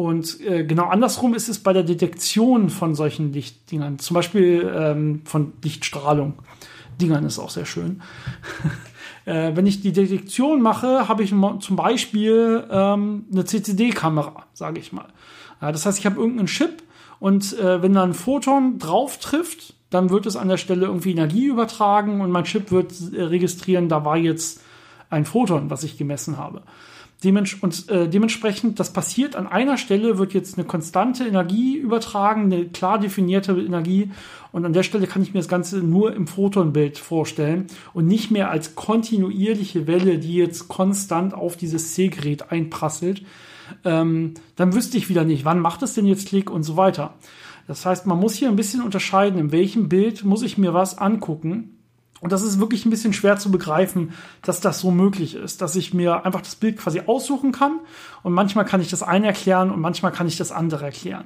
Und 0.00 0.40
äh, 0.40 0.64
genau 0.64 0.84
andersrum 0.84 1.34
ist 1.34 1.50
es 1.50 1.58
bei 1.58 1.74
der 1.74 1.82
Detektion 1.82 2.70
von 2.70 2.94
solchen 2.94 3.34
Lichtdingern, 3.34 3.98
zum 3.98 4.14
Beispiel 4.14 4.72
ähm, 4.74 5.20
von 5.26 5.52
Lichtstrahlung. 5.62 6.38
Dingern 6.98 7.26
ist 7.26 7.38
auch 7.38 7.50
sehr 7.50 7.66
schön. 7.66 8.00
Äh, 9.26 9.54
wenn 9.54 9.66
ich 9.66 9.82
die 9.82 9.92
Detektion 9.92 10.62
mache, 10.62 11.06
habe 11.06 11.22
ich 11.22 11.34
zum 11.60 11.76
Beispiel 11.76 12.64
ähm, 12.70 13.26
eine 13.30 13.44
CCD-Kamera, 13.44 14.46
sage 14.54 14.80
ich 14.80 14.94
mal. 14.94 15.08
Ja, 15.60 15.70
das 15.72 15.84
heißt, 15.84 15.98
ich 15.98 16.06
habe 16.06 16.18
irgendeinen 16.18 16.46
Chip 16.46 16.82
und 17.18 17.56
äh, 17.58 17.82
wenn 17.82 17.92
da 17.92 18.02
ein 18.02 18.14
Photon 18.14 18.78
drauf 18.78 19.18
trifft, 19.18 19.74
dann 19.90 20.08
wird 20.08 20.24
es 20.24 20.36
an 20.36 20.48
der 20.48 20.56
Stelle 20.56 20.86
irgendwie 20.86 21.10
Energie 21.10 21.44
übertragen 21.44 22.22
und 22.22 22.30
mein 22.30 22.44
Chip 22.44 22.70
wird 22.70 22.94
äh, 23.12 23.22
registrieren, 23.22 23.90
da 23.90 24.06
war 24.06 24.16
jetzt 24.16 24.62
ein 25.10 25.26
Photon, 25.26 25.68
was 25.68 25.84
ich 25.84 25.98
gemessen 25.98 26.38
habe. 26.38 26.62
Dements 27.22 27.54
und 27.60 27.88
äh, 27.90 28.08
dementsprechend, 28.08 28.80
das 28.80 28.92
passiert 28.92 29.36
an 29.36 29.46
einer 29.46 29.76
Stelle, 29.76 30.16
wird 30.16 30.32
jetzt 30.32 30.56
eine 30.56 30.66
konstante 30.66 31.24
Energie 31.24 31.76
übertragen, 31.76 32.44
eine 32.44 32.66
klar 32.66 32.98
definierte 32.98 33.52
Energie. 33.52 34.10
Und 34.52 34.64
an 34.64 34.72
der 34.72 34.82
Stelle 34.82 35.06
kann 35.06 35.22
ich 35.22 35.34
mir 35.34 35.40
das 35.40 35.48
Ganze 35.48 35.78
nur 35.78 36.14
im 36.14 36.26
Photonbild 36.26 36.96
vorstellen 36.96 37.66
und 37.92 38.06
nicht 38.06 38.30
mehr 38.30 38.50
als 38.50 38.74
kontinuierliche 38.74 39.86
Welle, 39.86 40.18
die 40.18 40.34
jetzt 40.34 40.68
konstant 40.68 41.34
auf 41.34 41.56
dieses 41.56 41.94
C-Gerät 41.94 42.50
einprasselt. 42.50 43.22
Ähm, 43.84 44.34
dann 44.56 44.74
wüsste 44.74 44.96
ich 44.96 45.10
wieder 45.10 45.24
nicht, 45.24 45.44
wann 45.44 45.60
macht 45.60 45.82
es 45.82 45.94
denn 45.94 46.06
jetzt 46.06 46.28
Klick 46.28 46.50
und 46.50 46.62
so 46.62 46.76
weiter. 46.76 47.14
Das 47.66 47.84
heißt, 47.84 48.06
man 48.06 48.18
muss 48.18 48.34
hier 48.34 48.48
ein 48.48 48.56
bisschen 48.56 48.82
unterscheiden, 48.82 49.38
in 49.38 49.52
welchem 49.52 49.90
Bild 49.90 50.24
muss 50.24 50.42
ich 50.42 50.56
mir 50.56 50.72
was 50.72 50.96
angucken 50.96 51.79
und 52.20 52.32
das 52.32 52.42
ist 52.42 52.60
wirklich 52.60 52.84
ein 52.84 52.90
bisschen 52.90 53.12
schwer 53.12 53.38
zu 53.38 53.50
begreifen, 53.50 54.12
dass 54.42 54.60
das 54.60 54.80
so 54.80 54.90
möglich 54.90 55.34
ist, 55.34 55.62
dass 55.62 55.76
ich 55.76 55.94
mir 55.94 56.24
einfach 56.24 56.42
das 56.42 56.54
Bild 56.54 56.76
quasi 56.76 57.02
aussuchen 57.06 57.52
kann 57.52 57.80
und 58.22 58.32
manchmal 58.32 58.64
kann 58.64 58.80
ich 58.80 58.90
das 58.90 59.02
eine 59.02 59.26
erklären 59.26 59.70
und 59.70 59.80
manchmal 59.80 60.12
kann 60.12 60.26
ich 60.26 60.36
das 60.36 60.52
andere 60.52 60.84
erklären. 60.84 61.24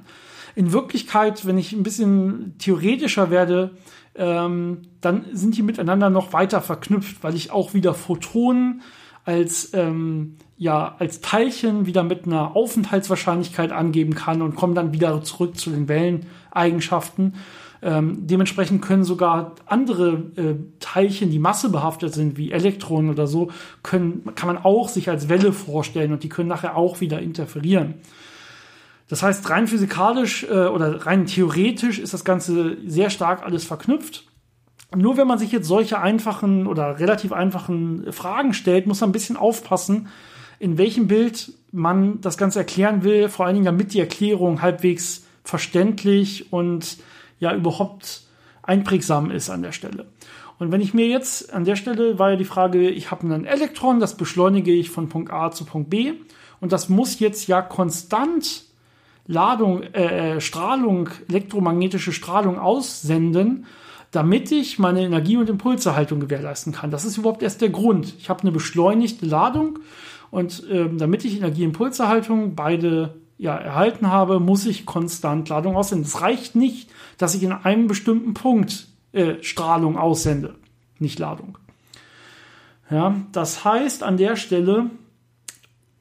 In 0.54 0.72
Wirklichkeit, 0.72 1.46
wenn 1.46 1.58
ich 1.58 1.72
ein 1.72 1.82
bisschen 1.82 2.54
theoretischer 2.58 3.30
werde, 3.30 3.72
ähm, 4.14 4.82
dann 5.00 5.24
sind 5.32 5.56
die 5.56 5.62
miteinander 5.62 6.10
noch 6.10 6.32
weiter 6.32 6.60
verknüpft, 6.60 7.22
weil 7.22 7.34
ich 7.34 7.50
auch 7.50 7.74
wieder 7.74 7.94
Photonen 7.94 8.82
als 9.24 9.72
ähm, 9.74 10.36
ja 10.56 10.94
als 10.98 11.20
Teilchen 11.20 11.86
wieder 11.86 12.04
mit 12.04 12.26
einer 12.26 12.54
Aufenthaltswahrscheinlichkeit 12.54 13.72
angeben 13.72 14.14
kann 14.14 14.42
und 14.42 14.54
komme 14.54 14.74
dann 14.74 14.92
wieder 14.92 15.22
zurück 15.22 15.58
zu 15.58 15.70
den 15.70 15.88
Welleneigenschaften. 15.88 17.34
Ähm, 17.84 18.26
dementsprechend 18.26 18.80
können 18.80 19.04
sogar 19.04 19.56
andere 19.66 20.12
äh, 20.36 20.54
Teilchen, 20.80 21.30
die 21.30 21.38
massebehaftet 21.38 22.14
sind, 22.14 22.38
wie 22.38 22.50
Elektronen 22.50 23.10
oder 23.10 23.26
so, 23.26 23.50
können, 23.82 24.30
kann 24.34 24.46
man 24.46 24.56
auch 24.56 24.88
sich 24.88 25.10
als 25.10 25.28
Welle 25.28 25.52
vorstellen 25.52 26.10
und 26.12 26.22
die 26.22 26.30
können 26.30 26.48
nachher 26.48 26.78
auch 26.78 27.02
wieder 27.02 27.20
interferieren. 27.20 27.96
Das 29.08 29.22
heißt, 29.22 29.50
rein 29.50 29.66
physikalisch 29.66 30.44
äh, 30.44 30.66
oder 30.66 31.04
rein 31.04 31.26
theoretisch 31.26 31.98
ist 31.98 32.14
das 32.14 32.24
Ganze 32.24 32.78
sehr 32.86 33.10
stark 33.10 33.42
alles 33.42 33.64
verknüpft. 33.64 34.24
Nur 34.96 35.18
wenn 35.18 35.26
man 35.26 35.38
sich 35.38 35.52
jetzt 35.52 35.68
solche 35.68 36.00
einfachen 36.00 36.66
oder 36.66 36.98
relativ 36.98 37.32
einfachen 37.32 38.10
Fragen 38.14 38.54
stellt, 38.54 38.86
muss 38.86 39.02
man 39.02 39.10
ein 39.10 39.12
bisschen 39.12 39.36
aufpassen, 39.36 40.08
in 40.58 40.78
welchem 40.78 41.06
Bild 41.06 41.52
man 41.70 42.22
das 42.22 42.38
Ganze 42.38 42.60
erklären 42.60 43.04
will, 43.04 43.28
vor 43.28 43.44
allen 43.44 43.56
Dingen 43.56 43.66
damit 43.66 43.92
die 43.92 44.00
Erklärung 44.00 44.62
halbwegs 44.62 45.26
verständlich 45.42 46.50
und 46.50 46.96
ja 47.38 47.54
überhaupt 47.54 48.22
einprägsam 48.62 49.30
ist 49.30 49.50
an 49.50 49.62
der 49.62 49.72
Stelle. 49.72 50.06
Und 50.58 50.72
wenn 50.72 50.80
ich 50.80 50.94
mir 50.94 51.06
jetzt 51.06 51.52
an 51.52 51.64
der 51.64 51.76
Stelle 51.76 52.18
war 52.18 52.30
ja 52.30 52.36
die 52.36 52.44
Frage, 52.44 52.88
ich 52.88 53.10
habe 53.10 53.26
ein 53.26 53.44
Elektron, 53.44 54.00
das 54.00 54.16
beschleunige 54.16 54.72
ich 54.72 54.90
von 54.90 55.08
Punkt 55.08 55.32
A 55.32 55.50
zu 55.50 55.64
Punkt 55.64 55.90
B 55.90 56.14
und 56.60 56.72
das 56.72 56.88
muss 56.88 57.18
jetzt 57.18 57.48
ja 57.48 57.60
konstant 57.60 58.64
Ladung, 59.26 59.82
äh, 59.82 60.40
Strahlung, 60.40 61.08
elektromagnetische 61.28 62.12
Strahlung 62.12 62.58
aussenden, 62.58 63.66
damit 64.10 64.52
ich 64.52 64.78
meine 64.78 65.02
Energie- 65.02 65.38
und 65.38 65.48
Impulserhaltung 65.48 66.20
gewährleisten 66.20 66.72
kann. 66.72 66.90
Das 66.90 67.04
ist 67.04 67.16
überhaupt 67.16 67.42
erst 67.42 67.60
der 67.60 67.70
Grund. 67.70 68.14
Ich 68.18 68.28
habe 68.28 68.42
eine 68.42 68.52
beschleunigte 68.52 69.26
Ladung 69.26 69.80
und 70.30 70.62
ähm, 70.70 70.98
damit 70.98 71.24
ich 71.24 71.38
Energie- 71.38 71.62
und 71.62 71.70
Impulserhaltung 71.70 72.54
beide 72.54 73.14
ja, 73.44 73.56
erhalten 73.56 74.10
habe, 74.10 74.40
muss 74.40 74.64
ich 74.64 74.86
konstant 74.86 75.50
Ladung 75.50 75.76
aussenden. 75.76 76.06
Es 76.06 76.22
reicht 76.22 76.56
nicht, 76.56 76.90
dass 77.18 77.34
ich 77.34 77.42
in 77.42 77.52
einem 77.52 77.86
bestimmten 77.88 78.32
Punkt 78.32 78.88
äh, 79.12 79.34
Strahlung 79.42 79.98
aussende, 79.98 80.54
nicht 80.98 81.18
Ladung. 81.18 81.58
Ja, 82.90 83.16
das 83.32 83.62
heißt, 83.64 84.02
an 84.02 84.16
der 84.16 84.36
Stelle 84.36 84.90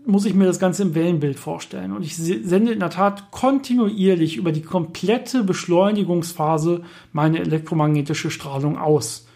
muss 0.06 0.26
ich 0.26 0.34
mir 0.34 0.46
das 0.46 0.60
Ganze 0.60 0.84
im 0.84 0.96
Wellenbild 0.96 1.38
vorstellen. 1.38 1.92
Und 1.92 2.04
ich 2.04 2.16
sende 2.16 2.72
in 2.72 2.80
der 2.80 2.90
Tat 2.90 3.32
kontinuierlich 3.32 4.38
über 4.38 4.54
die 4.54 4.62
komplette 4.62 5.44
Beschleunigungsphase 5.44 6.84
meine 7.12 7.40
elektromagnetische 7.40 8.32
Strahlung 8.32 8.78
aus. 8.78 9.28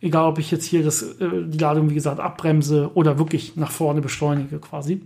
Egal, 0.00 0.24
ob 0.24 0.38
ich 0.38 0.50
jetzt 0.50 0.64
hier 0.64 0.82
das, 0.82 1.02
äh, 1.02 1.28
die 1.46 1.58
Ladung, 1.58 1.90
wie 1.90 1.94
gesagt, 1.94 2.20
abbremse 2.20 2.90
oder 2.94 3.18
wirklich 3.18 3.56
nach 3.56 3.70
vorne 3.70 4.00
beschleunige 4.00 4.58
quasi. 4.58 5.02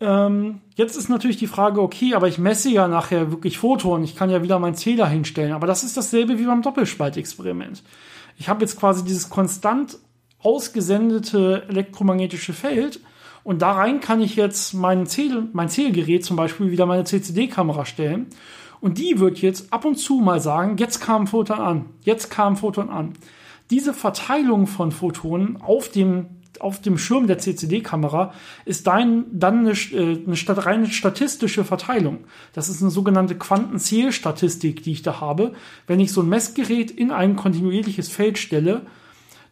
Ähm, 0.00 0.60
jetzt 0.74 0.96
ist 0.96 1.08
natürlich 1.08 1.38
die 1.38 1.46
Frage, 1.46 1.80
okay, 1.80 2.14
aber 2.14 2.28
ich 2.28 2.38
messe 2.38 2.70
ja 2.70 2.86
nachher 2.88 3.30
wirklich 3.30 3.58
Photonen. 3.58 4.04
Ich 4.04 4.16
kann 4.16 4.30
ja 4.30 4.42
wieder 4.42 4.58
meinen 4.58 4.74
Zähler 4.74 5.08
hinstellen. 5.08 5.52
Aber 5.52 5.66
das 5.66 5.84
ist 5.84 5.96
dasselbe 5.96 6.38
wie 6.38 6.44
beim 6.44 6.62
Doppelspaltexperiment. 6.62 7.82
Ich 8.38 8.48
habe 8.48 8.60
jetzt 8.60 8.78
quasi 8.78 9.04
dieses 9.04 9.30
konstant 9.30 9.98
ausgesendete 10.38 11.64
elektromagnetische 11.68 12.52
Feld 12.52 13.00
und 13.42 13.62
da 13.62 13.72
rein 13.72 14.00
kann 14.00 14.20
ich 14.20 14.36
jetzt 14.36 14.74
mein, 14.74 15.06
Zähl 15.06 15.48
mein 15.52 15.68
Zählgerät 15.68 16.24
zum 16.24 16.36
Beispiel 16.36 16.72
wieder 16.72 16.84
meine 16.84 17.04
CCD-Kamera 17.04 17.84
stellen. 17.84 18.26
Und 18.80 18.98
die 18.98 19.20
wird 19.20 19.38
jetzt 19.38 19.72
ab 19.72 19.84
und 19.84 19.96
zu 19.96 20.16
mal 20.16 20.40
sagen, 20.40 20.76
jetzt 20.78 21.00
kam 21.00 21.26
Photon 21.26 21.60
an, 21.60 21.86
jetzt 22.02 22.30
kam 22.30 22.56
Photon 22.56 22.90
an. 22.90 23.14
Diese 23.70 23.94
Verteilung 23.94 24.66
von 24.66 24.92
Photonen 24.92 25.62
auf 25.62 25.88
dem 25.88 26.26
auf 26.60 26.80
dem 26.80 26.98
Schirm 26.98 27.26
der 27.26 27.38
CCD-Kamera 27.38 28.32
ist 28.64 28.86
dein, 28.86 29.24
dann 29.32 29.60
eine, 29.60 29.72
äh, 29.72 30.24
eine 30.26 30.66
reine 30.66 30.86
statistische 30.88 31.64
Verteilung. 31.64 32.24
Das 32.52 32.68
ist 32.68 32.82
eine 32.82 32.90
sogenannte 32.90 33.36
Quantenzählstatistik, 33.36 34.82
die 34.82 34.92
ich 34.92 35.02
da 35.02 35.20
habe. 35.20 35.52
Wenn 35.86 36.00
ich 36.00 36.12
so 36.12 36.22
ein 36.22 36.28
Messgerät 36.28 36.90
in 36.90 37.10
ein 37.10 37.36
kontinuierliches 37.36 38.08
Feld 38.08 38.38
stelle, 38.38 38.82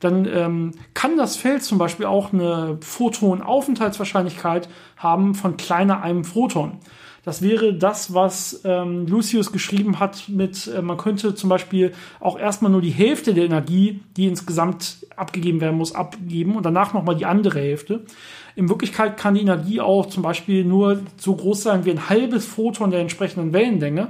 dann 0.01 0.27
ähm, 0.27 0.73
kann 0.93 1.17
das 1.17 1.37
Feld 1.37 1.63
zum 1.63 1.79
Beispiel 1.79 2.07
auch 2.07 2.33
eine 2.33 2.79
Photonaufenthaltswahrscheinlichkeit 2.81 4.69
haben 4.97 5.35
von 5.35 5.57
kleiner 5.57 6.03
einem 6.03 6.25
Photon. 6.25 6.79
Das 7.25 7.41
wäre 7.41 7.73
das, 7.73 8.13
was 8.13 8.61
ähm, 8.65 9.07
Lucius 9.07 9.51
geschrieben 9.51 9.99
hat 9.99 10.29
mit, 10.29 10.67
äh, 10.67 10.83
man 10.83 10.99
könnte 10.99 11.35
zum 11.35 11.49
Beispiel 11.49 11.93
auch 12.21 12.39
erstmal 12.39 12.71
nur 12.71 12.83
die 12.83 12.91
Hälfte 12.91 13.33
der 13.33 13.47
Energie, 13.47 14.03
die 14.17 14.27
insgesamt 14.27 15.07
abgegeben 15.17 15.61
werden 15.63 15.79
muss, 15.79 15.95
abgeben 15.95 16.57
und 16.57 16.67
danach 16.67 16.93
nochmal 16.93 17.17
die 17.17 17.25
andere 17.25 17.61
Hälfte. 17.61 18.05
In 18.57 18.69
Wirklichkeit 18.69 19.17
kann 19.17 19.35
die 19.35 19.41
Energie 19.41 19.81
auch 19.81 20.07
zum 20.07 20.23
Beispiel 20.23 20.65
nur 20.65 21.01
so 21.17 21.35
groß 21.35 21.63
sein 21.63 21.85
wie 21.87 21.93
ein 21.93 22.09
halbes 22.11 22.45
Photon 22.45 22.91
der 22.91 23.01
entsprechenden 23.01 23.53
Wellenlänge. 23.55 24.09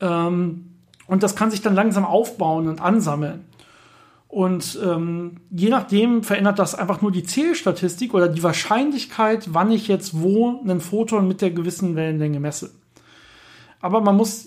Ähm, 0.00 0.66
und 1.08 1.24
das 1.24 1.34
kann 1.34 1.50
sich 1.50 1.62
dann 1.62 1.74
langsam 1.74 2.04
aufbauen 2.04 2.68
und 2.68 2.80
ansammeln. 2.80 3.44
Und 4.30 4.78
ähm, 4.84 5.40
je 5.50 5.70
nachdem 5.70 6.22
verändert 6.22 6.60
das 6.60 6.76
einfach 6.76 7.02
nur 7.02 7.10
die 7.10 7.24
Zählstatistik 7.24 8.14
oder 8.14 8.28
die 8.28 8.44
Wahrscheinlichkeit, 8.44 9.48
wann 9.52 9.72
ich 9.72 9.88
jetzt 9.88 10.20
wo 10.20 10.60
einen 10.60 10.80
Photon 10.80 11.26
mit 11.26 11.42
der 11.42 11.50
gewissen 11.50 11.96
Wellenlänge 11.96 12.38
messe. 12.38 12.70
Aber 13.80 14.00
man 14.00 14.16
muss 14.16 14.46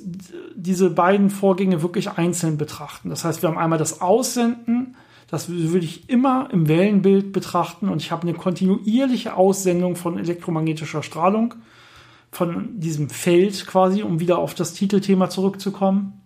diese 0.55 0.89
beiden 0.89 1.29
Vorgänge 1.29 1.81
wirklich 1.81 2.11
einzeln 2.11 2.57
betrachten. 2.57 3.09
Das 3.09 3.25
heißt, 3.25 3.41
wir 3.41 3.49
haben 3.49 3.57
einmal 3.57 3.79
das 3.79 3.99
Aussenden, 3.99 4.95
das 5.27 5.49
würde 5.49 5.85
ich 5.85 6.09
immer 6.09 6.47
im 6.51 6.69
Wellenbild 6.69 7.33
betrachten 7.33 7.89
und 7.89 8.01
ich 8.01 8.11
habe 8.11 8.23
eine 8.23 8.37
kontinuierliche 8.37 9.35
Aussendung 9.35 9.97
von 9.97 10.17
elektromagnetischer 10.17 11.03
Strahlung 11.03 11.55
von 12.31 12.79
diesem 12.79 13.09
Feld 13.09 13.67
quasi, 13.67 14.01
um 14.03 14.21
wieder 14.21 14.37
auf 14.37 14.53
das 14.53 14.73
Titelthema 14.73 15.29
zurückzukommen. 15.29 16.22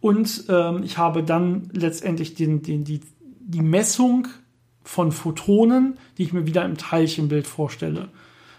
Und 0.00 0.44
ähm, 0.48 0.82
ich 0.82 0.98
habe 0.98 1.22
dann 1.22 1.68
letztendlich 1.72 2.34
den, 2.34 2.62
den, 2.62 2.84
die, 2.84 3.00
die 3.40 3.62
Messung 3.62 4.28
von 4.82 5.12
Photonen, 5.12 5.98
die 6.16 6.22
ich 6.22 6.32
mir 6.32 6.46
wieder 6.46 6.64
im 6.64 6.76
Teilchenbild 6.76 7.46
vorstelle. 7.46 8.08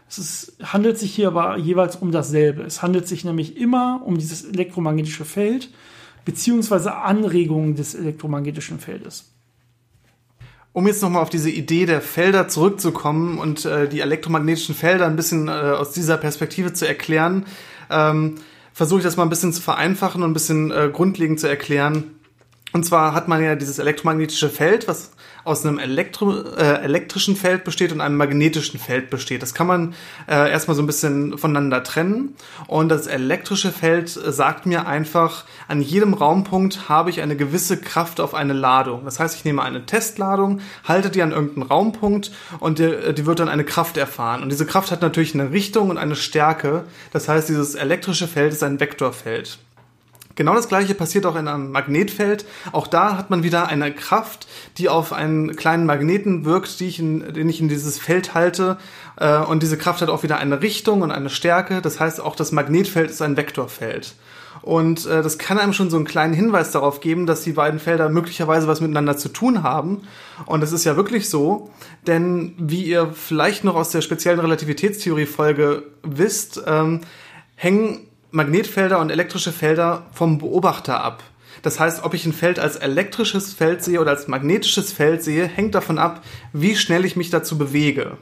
Es 0.07 0.17
ist, 0.17 0.57
handelt 0.61 0.99
sich 0.99 1.15
hier 1.15 1.27
aber 1.27 1.57
jeweils 1.57 1.95
um 1.95 2.11
dasselbe. 2.11 2.63
Es 2.63 2.81
handelt 2.81 3.07
sich 3.07 3.23
nämlich 3.23 3.57
immer 3.57 4.01
um 4.05 4.17
dieses 4.17 4.43
elektromagnetische 4.43 5.25
Feld 5.25 5.69
beziehungsweise 6.25 6.95
Anregungen 6.95 7.75
des 7.75 7.95
elektromagnetischen 7.95 8.79
Feldes. 8.79 9.31
Um 10.73 10.87
jetzt 10.87 11.01
nochmal 11.01 11.21
auf 11.21 11.29
diese 11.29 11.49
Idee 11.49 11.85
der 11.85 12.01
Felder 12.01 12.47
zurückzukommen 12.47 13.39
und 13.39 13.65
äh, 13.65 13.89
die 13.89 13.99
elektromagnetischen 13.99 14.75
Felder 14.75 15.05
ein 15.05 15.15
bisschen 15.15 15.47
äh, 15.47 15.51
aus 15.51 15.91
dieser 15.91 16.17
Perspektive 16.17 16.73
zu 16.73 16.87
erklären, 16.87 17.45
ähm, 17.89 18.35
versuche 18.73 18.99
ich 18.99 19.05
das 19.05 19.17
mal 19.17 19.23
ein 19.23 19.29
bisschen 19.29 19.53
zu 19.53 19.61
vereinfachen 19.61 20.23
und 20.23 20.31
ein 20.31 20.33
bisschen 20.33 20.71
äh, 20.71 20.89
grundlegend 20.91 21.39
zu 21.39 21.47
erklären. 21.47 22.15
Und 22.73 22.85
zwar 22.85 23.13
hat 23.13 23.27
man 23.27 23.43
ja 23.43 23.55
dieses 23.55 23.79
elektromagnetische 23.79 24.49
Feld, 24.49 24.87
was 24.87 25.11
aus 25.43 25.65
einem 25.65 25.79
Elektro 25.79 26.41
äh, 26.41 26.81
elektrischen 26.83 27.35
Feld 27.35 27.63
besteht 27.63 27.91
und 27.91 28.01
einem 28.01 28.17
magnetischen 28.17 28.79
Feld 28.79 29.09
besteht. 29.09 29.41
Das 29.41 29.53
kann 29.53 29.67
man 29.67 29.93
äh, 30.27 30.51
erstmal 30.51 30.75
so 30.75 30.83
ein 30.83 30.87
bisschen 30.87 31.37
voneinander 31.37 31.83
trennen. 31.83 32.35
Und 32.67 32.89
das 32.89 33.07
elektrische 33.07 33.71
Feld 33.71 34.09
sagt 34.09 34.65
mir 34.65 34.87
einfach, 34.87 35.45
an 35.67 35.81
jedem 35.81 36.13
Raumpunkt 36.13 36.89
habe 36.89 37.09
ich 37.09 37.21
eine 37.21 37.35
gewisse 37.35 37.77
Kraft 37.77 38.19
auf 38.19 38.33
eine 38.33 38.53
Ladung. 38.53 39.05
Das 39.05 39.19
heißt, 39.19 39.35
ich 39.35 39.45
nehme 39.45 39.61
eine 39.61 39.85
Testladung, 39.85 40.61
halte 40.83 41.09
die 41.09 41.21
an 41.21 41.31
irgendeinen 41.31 41.63
Raumpunkt 41.63 42.31
und 42.59 42.79
die, 42.79 42.83
äh, 42.83 43.13
die 43.13 43.25
wird 43.25 43.39
dann 43.39 43.49
eine 43.49 43.63
Kraft 43.63 43.97
erfahren. 43.97 44.43
Und 44.43 44.49
diese 44.49 44.65
Kraft 44.65 44.91
hat 44.91 45.01
natürlich 45.01 45.33
eine 45.33 45.51
Richtung 45.51 45.89
und 45.89 45.97
eine 45.97 46.15
Stärke. 46.15 46.85
Das 47.11 47.27
heißt, 47.27 47.49
dieses 47.49 47.75
elektrische 47.75 48.27
Feld 48.27 48.53
ist 48.53 48.63
ein 48.63 48.79
Vektorfeld. 48.79 49.59
Genau 50.41 50.55
das 50.55 50.69
gleiche 50.69 50.95
passiert 50.95 51.27
auch 51.27 51.35
in 51.35 51.47
einem 51.47 51.71
Magnetfeld. 51.71 52.45
Auch 52.71 52.87
da 52.87 53.15
hat 53.15 53.29
man 53.29 53.43
wieder 53.43 53.67
eine 53.67 53.93
Kraft, 53.93 54.47
die 54.79 54.89
auf 54.89 55.13
einen 55.13 55.55
kleinen 55.55 55.85
Magneten 55.85 56.45
wirkt, 56.45 56.81
ich 56.81 56.97
in, 56.97 57.31
den 57.35 57.47
ich 57.47 57.61
in 57.61 57.69
dieses 57.69 57.99
Feld 57.99 58.33
halte. 58.33 58.77
Äh, 59.17 59.37
und 59.37 59.61
diese 59.61 59.77
Kraft 59.77 60.01
hat 60.01 60.09
auch 60.09 60.23
wieder 60.23 60.39
eine 60.39 60.63
Richtung 60.63 61.03
und 61.03 61.11
eine 61.11 61.29
Stärke. 61.29 61.79
Das 61.79 61.99
heißt, 61.99 62.19
auch 62.19 62.35
das 62.35 62.51
Magnetfeld 62.51 63.11
ist 63.11 63.21
ein 63.21 63.37
Vektorfeld. 63.37 64.15
Und 64.63 65.05
äh, 65.05 65.21
das 65.21 65.37
kann 65.37 65.59
einem 65.59 65.73
schon 65.73 65.91
so 65.91 65.97
einen 65.97 66.07
kleinen 66.07 66.33
Hinweis 66.33 66.71
darauf 66.71 67.01
geben, 67.01 67.27
dass 67.27 67.43
die 67.43 67.53
beiden 67.53 67.79
Felder 67.79 68.09
möglicherweise 68.09 68.67
was 68.67 68.81
miteinander 68.81 69.17
zu 69.17 69.29
tun 69.29 69.61
haben. 69.61 70.07
Und 70.47 70.61
das 70.61 70.71
ist 70.71 70.85
ja 70.85 70.95
wirklich 70.95 71.29
so, 71.29 71.69
denn 72.07 72.55
wie 72.57 72.83
ihr 72.83 73.11
vielleicht 73.13 73.63
noch 73.63 73.75
aus 73.75 73.91
der 73.91 74.01
speziellen 74.01 74.39
Relativitätstheorie-Folge 74.39 75.83
wisst, 76.01 76.63
ähm, 76.65 77.01
hängen 77.53 78.07
Magnetfelder 78.31 78.99
und 78.99 79.09
elektrische 79.09 79.51
Felder 79.51 80.05
vom 80.11 80.37
Beobachter 80.37 81.03
ab. 81.03 81.23
Das 81.61 81.79
heißt, 81.79 82.03
ob 82.03 82.13
ich 82.13 82.25
ein 82.25 82.33
Feld 82.33 82.59
als 82.59 82.75
elektrisches 82.77 83.53
Feld 83.53 83.83
sehe 83.83 84.01
oder 84.01 84.11
als 84.11 84.27
magnetisches 84.27 84.91
Feld 84.91 85.23
sehe, 85.23 85.45
hängt 85.45 85.75
davon 85.75 85.99
ab, 85.99 86.23
wie 86.53 86.75
schnell 86.75 87.05
ich 87.05 87.15
mich 87.15 87.29
dazu 87.29 87.57
bewege. 87.57 88.17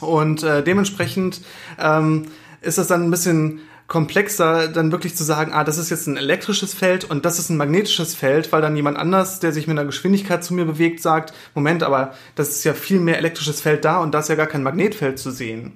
Und 0.00 0.42
äh, 0.42 0.62
dementsprechend 0.62 1.40
ähm, 1.78 2.26
ist 2.60 2.78
es 2.78 2.86
dann 2.86 3.04
ein 3.04 3.10
bisschen 3.10 3.60
komplexer, 3.86 4.68
dann 4.68 4.92
wirklich 4.92 5.16
zu 5.16 5.24
sagen, 5.24 5.52
ah, 5.52 5.64
das 5.64 5.76
ist 5.76 5.90
jetzt 5.90 6.06
ein 6.06 6.16
elektrisches 6.16 6.74
Feld 6.74 7.04
und 7.04 7.24
das 7.24 7.40
ist 7.40 7.50
ein 7.50 7.56
magnetisches 7.56 8.14
Feld, 8.14 8.52
weil 8.52 8.62
dann 8.62 8.76
jemand 8.76 8.96
anders, 8.96 9.40
der 9.40 9.52
sich 9.52 9.66
mit 9.66 9.76
einer 9.76 9.86
Geschwindigkeit 9.86 10.44
zu 10.44 10.54
mir 10.54 10.64
bewegt, 10.64 11.02
sagt, 11.02 11.34
Moment, 11.54 11.82
aber 11.82 12.14
das 12.36 12.50
ist 12.50 12.64
ja 12.64 12.72
viel 12.72 13.00
mehr 13.00 13.18
elektrisches 13.18 13.60
Feld 13.60 13.84
da 13.84 13.98
und 13.98 14.12
da 14.12 14.20
ist 14.20 14.28
ja 14.28 14.36
gar 14.36 14.46
kein 14.46 14.62
Magnetfeld 14.62 15.18
zu 15.18 15.32
sehen. 15.32 15.72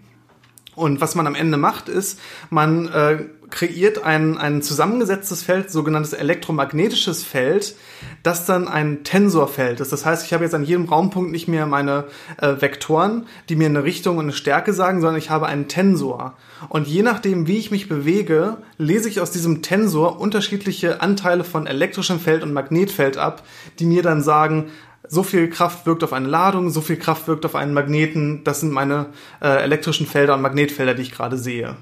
Und 0.77 1.01
was 1.01 1.15
man 1.15 1.27
am 1.27 1.35
Ende 1.35 1.57
macht, 1.57 1.89
ist, 1.89 2.21
man 2.51 2.89
äh, 2.89 3.25
kreiert 3.51 4.03
ein, 4.03 4.39
ein 4.39 4.63
zusammengesetztes 4.63 5.43
Feld, 5.43 5.71
sogenanntes 5.71 6.13
elektromagnetisches 6.13 7.23
Feld, 7.23 7.75
das 8.23 8.47
dann 8.47 8.69
ein 8.69 9.05
Tensorfeld 9.05 9.81
ist. 9.81 9.93
Das 9.93 10.05
heißt, 10.05 10.27
ich 10.27 10.33
habe 10.33 10.45
jetzt 10.45 10.55
an 10.55 10.65
jedem 10.65 10.87
Raumpunkt 10.87 11.31
nicht 11.31 11.49
mehr 11.49 11.67
meine 11.67 12.05
äh, 12.41 12.61
Vektoren, 12.61 13.27
die 13.49 13.57
mir 13.57 13.67
eine 13.67 13.85
Richtung 13.85 14.19
und 14.19 14.25
eine 14.25 14.33
Stärke 14.33 14.73
sagen, 14.73 15.01
sondern 15.01 15.19
ich 15.19 15.31
habe 15.31 15.47
einen 15.47 15.69
Tensor. 15.69 16.35
Und 16.69 16.87
je 16.87 17.03
nachdem, 17.03 17.47
wie 17.47 17.59
ich 17.59 17.71
mich 17.71 17.89
bewege, 17.89 18.57
lese 18.79 19.09
ich 19.09 19.21
aus 19.21 19.31
diesem 19.31 19.63
Tensor 19.63 20.21
unterschiedliche 20.21 21.01
Anteile 21.01 21.45
von 21.45 21.67
elektrischem 21.67 22.21
Feld 22.21 22.43
und 22.43 22.53
Magnetfeld 22.53 23.17
ab, 23.17 23.43
die 23.79 23.87
mir 23.87 24.03
dann 24.03 24.23
sagen, 24.23 24.71
so 25.07 25.23
viel 25.23 25.49
Kraft 25.51 25.87
wirkt 25.87 26.03
auf 26.03 26.13
eine 26.13 26.29
Ladung, 26.29 26.71
so 26.71 26.81
viel 26.81 26.97
Kraft 26.97 27.29
wirkt 27.29 27.45
auf 27.45 27.55
einen 27.55 27.75
Magneten. 27.75 28.43
Das 28.45 28.61
sind 28.61 28.73
meine 28.73 29.07
äh, 29.41 29.63
elektrischen 29.63 30.07
Felder 30.07 30.35
und 30.35 30.43
Magnetfelder, 30.43 30.95
die 30.95 31.03
ich 31.03 31.13
gerade 31.13 31.37
sehe. 31.37 31.77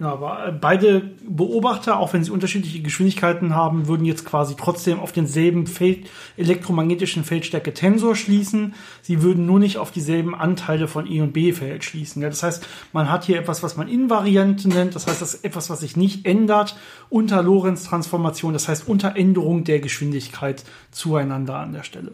Ja, 0.00 0.12
aber 0.12 0.46
äh, 0.46 0.52
beide 0.52 1.00
Beobachter, 1.28 1.98
auch 1.98 2.12
wenn 2.12 2.22
sie 2.22 2.30
unterschiedliche 2.30 2.80
Geschwindigkeiten 2.82 3.54
haben, 3.54 3.88
würden 3.88 4.04
jetzt 4.04 4.24
quasi 4.24 4.54
trotzdem 4.56 5.00
auf 5.00 5.10
denselben 5.10 5.66
Feld, 5.66 6.08
elektromagnetischen 6.36 7.24
Feldstärke-Tensor 7.24 8.14
schließen. 8.14 8.74
Sie 9.02 9.22
würden 9.22 9.44
nur 9.46 9.58
nicht 9.58 9.76
auf 9.76 9.90
dieselben 9.90 10.36
Anteile 10.36 10.86
von 10.86 11.10
E 11.10 11.20
und 11.20 11.32
B-Feld 11.32 11.84
schließen. 11.84 12.22
Ja, 12.22 12.28
das 12.28 12.44
heißt, 12.44 12.66
man 12.92 13.10
hat 13.10 13.24
hier 13.24 13.38
etwas, 13.38 13.64
was 13.64 13.76
man 13.76 13.88
Invariante 13.88 14.68
nennt. 14.68 14.94
Das 14.94 15.08
heißt, 15.08 15.20
das 15.20 15.34
ist 15.34 15.44
etwas, 15.44 15.68
was 15.68 15.80
sich 15.80 15.96
nicht 15.96 16.24
ändert 16.26 16.76
unter 17.10 17.42
Lorentz-Transformation. 17.42 18.52
Das 18.52 18.68
heißt, 18.68 18.86
unter 18.86 19.16
Änderung 19.16 19.64
der 19.64 19.80
Geschwindigkeit 19.80 20.64
zueinander 20.92 21.56
an 21.56 21.72
der 21.72 21.82
Stelle. 21.82 22.12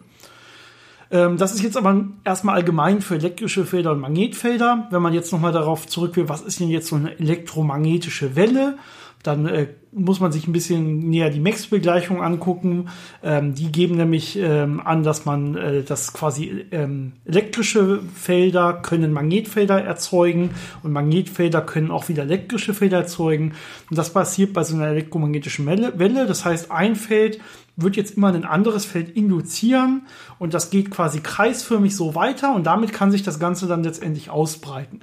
Ähm, 1.10 1.36
das 1.36 1.54
ist 1.54 1.62
jetzt 1.62 1.76
aber 1.76 2.04
erstmal 2.24 2.56
allgemein 2.56 3.00
für 3.00 3.16
elektrische 3.16 3.64
Felder 3.64 3.92
und 3.92 4.00
Magnetfelder. 4.00 4.88
Wenn 4.90 5.02
man 5.02 5.14
jetzt 5.14 5.32
nochmal 5.32 5.52
darauf 5.52 5.86
zurück 5.86 6.16
will, 6.16 6.28
was 6.28 6.42
ist 6.42 6.60
denn 6.60 6.68
jetzt 6.68 6.88
so 6.88 6.96
eine 6.96 7.18
elektromagnetische 7.18 8.36
Welle? 8.36 8.78
Dann 9.24 9.46
äh, 9.46 9.68
muss 9.90 10.20
man 10.20 10.32
sich 10.32 10.46
ein 10.46 10.52
bisschen 10.52 11.08
näher 11.08 11.30
die 11.30 11.40
Max-Begleichung 11.40 12.22
angucken. 12.22 12.90
Ähm, 13.22 13.54
die 13.54 13.72
geben 13.72 13.96
nämlich 13.96 14.38
ähm, 14.38 14.82
an, 14.84 15.02
dass 15.02 15.24
man 15.24 15.56
äh, 15.56 15.82
das 15.82 16.12
quasi 16.12 16.66
ähm, 16.72 17.12
elektrische 17.24 18.00
Felder 18.14 18.74
können 18.74 19.14
Magnetfelder 19.14 19.82
erzeugen 19.82 20.50
und 20.82 20.92
Magnetfelder 20.92 21.62
können 21.62 21.90
auch 21.90 22.10
wieder 22.10 22.24
elektrische 22.24 22.74
Felder 22.74 22.98
erzeugen. 22.98 23.54
Und 23.88 23.96
das 23.96 24.12
passiert 24.12 24.52
bei 24.52 24.62
so 24.62 24.76
einer 24.76 24.88
elektromagnetischen. 24.88 25.64
Welle. 25.64 26.26
Das 26.26 26.44
heißt, 26.44 26.70
ein 26.70 26.94
Feld 26.94 27.40
wird 27.76 27.96
jetzt 27.96 28.16
immer 28.16 28.28
ein 28.28 28.44
anderes 28.44 28.84
Feld 28.84 29.10
induzieren 29.10 30.02
und 30.38 30.54
das 30.54 30.70
geht 30.70 30.90
quasi 30.90 31.20
kreisförmig 31.20 31.96
so 31.96 32.14
weiter 32.14 32.54
und 32.54 32.64
damit 32.64 32.92
kann 32.92 33.10
sich 33.10 33.22
das 33.22 33.38
Ganze 33.38 33.66
dann 33.66 33.82
letztendlich 33.82 34.30
ausbreiten. 34.30 35.00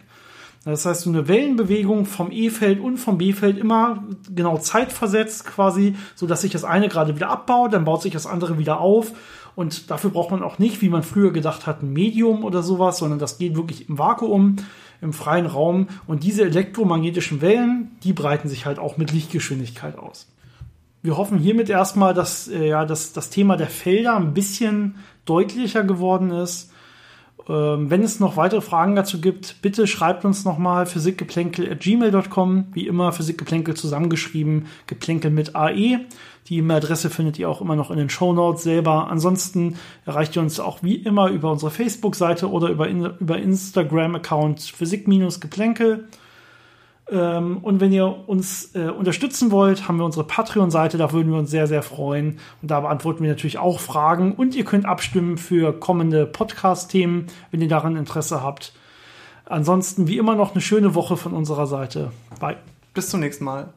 Das 0.63 0.85
heißt, 0.85 1.01
so 1.01 1.09
eine 1.09 1.27
Wellenbewegung 1.27 2.05
vom 2.05 2.31
E-Feld 2.31 2.79
und 2.79 2.97
vom 2.97 3.17
B-Feld 3.17 3.57
immer 3.57 4.03
genau 4.33 4.59
zeitversetzt 4.59 5.45
quasi, 5.45 5.95
so 6.13 6.27
dass 6.27 6.41
sich 6.41 6.51
das 6.51 6.63
eine 6.63 6.87
gerade 6.87 7.15
wieder 7.15 7.29
abbaut, 7.29 7.73
dann 7.73 7.83
baut 7.83 8.03
sich 8.03 8.13
das 8.13 8.27
andere 8.27 8.59
wieder 8.59 8.79
auf 8.79 9.11
und 9.55 9.89
dafür 9.89 10.11
braucht 10.11 10.29
man 10.29 10.43
auch 10.43 10.59
nicht, 10.59 10.81
wie 10.81 10.89
man 10.89 11.01
früher 11.01 11.33
gedacht 11.33 11.65
hat, 11.65 11.81
ein 11.81 11.91
Medium 11.91 12.43
oder 12.43 12.61
sowas, 12.61 12.99
sondern 12.99 13.17
das 13.17 13.39
geht 13.39 13.55
wirklich 13.55 13.89
im 13.89 13.97
Vakuum, 13.97 14.57
im 15.01 15.13
freien 15.13 15.47
Raum 15.47 15.87
und 16.05 16.23
diese 16.23 16.43
elektromagnetischen 16.43 17.41
Wellen, 17.41 17.97
die 18.03 18.13
breiten 18.13 18.47
sich 18.47 18.67
halt 18.67 18.77
auch 18.77 18.97
mit 18.97 19.11
Lichtgeschwindigkeit 19.11 19.97
aus 19.97 20.27
wir 21.03 21.17
hoffen 21.17 21.39
hiermit 21.39 21.69
erstmal, 21.69 22.13
dass 22.13 22.47
äh, 22.47 22.67
ja, 22.67 22.85
dass 22.85 23.13
das 23.13 23.29
Thema 23.29 23.57
der 23.57 23.67
Felder 23.67 24.15
ein 24.15 24.33
bisschen 24.33 24.95
deutlicher 25.25 25.83
geworden 25.83 26.31
ist. 26.31 26.71
Ähm, 27.49 27.89
wenn 27.89 28.03
es 28.03 28.19
noch 28.19 28.37
weitere 28.37 28.61
Fragen 28.61 28.95
dazu 28.95 29.19
gibt, 29.19 29.61
bitte 29.61 29.87
schreibt 29.87 30.25
uns 30.25 30.45
nochmal 30.45 30.85
physikgeplänkel.gmail.com. 30.85 32.65
Wie 32.73 32.87
immer 32.87 33.11
Physikgeplänkel 33.11 33.75
zusammengeschrieben, 33.75 34.67
Geplänkel 34.87 35.31
mit 35.31 35.55
AE. 35.55 36.05
Die 36.47 36.57
E-Mail-Adresse 36.57 37.09
findet 37.09 37.39
ihr 37.39 37.49
auch 37.49 37.61
immer 37.61 37.75
noch 37.75 37.91
in 37.91 37.97
den 37.97 38.09
Show 38.09 38.33
Notes 38.33 38.63
selber. 38.63 39.09
Ansonsten 39.09 39.77
erreicht 40.05 40.35
ihr 40.35 40.41
uns 40.41 40.59
auch 40.59 40.83
wie 40.83 40.95
immer 40.95 41.29
über 41.29 41.51
unsere 41.51 41.71
Facebook-Seite 41.71 42.49
oder 42.49 42.69
über, 42.69 42.87
über 42.87 43.37
Instagram-Account 43.37 44.61
Physik-Geplänkel. 44.61 46.07
Ähm, 47.11 47.57
und 47.61 47.81
wenn 47.81 47.91
ihr 47.91 48.27
uns 48.27 48.73
äh, 48.73 48.89
unterstützen 48.89 49.51
wollt, 49.51 49.87
haben 49.87 49.97
wir 49.97 50.05
unsere 50.05 50.25
Patreon-Seite, 50.25 50.97
da 50.97 51.11
würden 51.11 51.31
wir 51.31 51.39
uns 51.39 51.51
sehr, 51.51 51.67
sehr 51.67 51.83
freuen. 51.83 52.39
Und 52.61 52.71
da 52.71 52.79
beantworten 52.79 53.21
wir 53.21 53.29
natürlich 53.29 53.57
auch 53.57 53.79
Fragen. 53.79 54.33
Und 54.33 54.55
ihr 54.55 54.63
könnt 54.63 54.85
abstimmen 54.85 55.37
für 55.37 55.73
kommende 55.73 56.25
Podcast-Themen, 56.25 57.27
wenn 57.51 57.61
ihr 57.61 57.67
daran 57.67 57.97
Interesse 57.97 58.41
habt. 58.41 58.73
Ansonsten 59.45 60.07
wie 60.07 60.17
immer 60.17 60.35
noch 60.35 60.53
eine 60.53 60.61
schöne 60.61 60.95
Woche 60.95 61.17
von 61.17 61.33
unserer 61.33 61.67
Seite. 61.67 62.11
Bye. 62.39 62.57
Bis 62.93 63.09
zum 63.09 63.19
nächsten 63.19 63.43
Mal. 63.43 63.73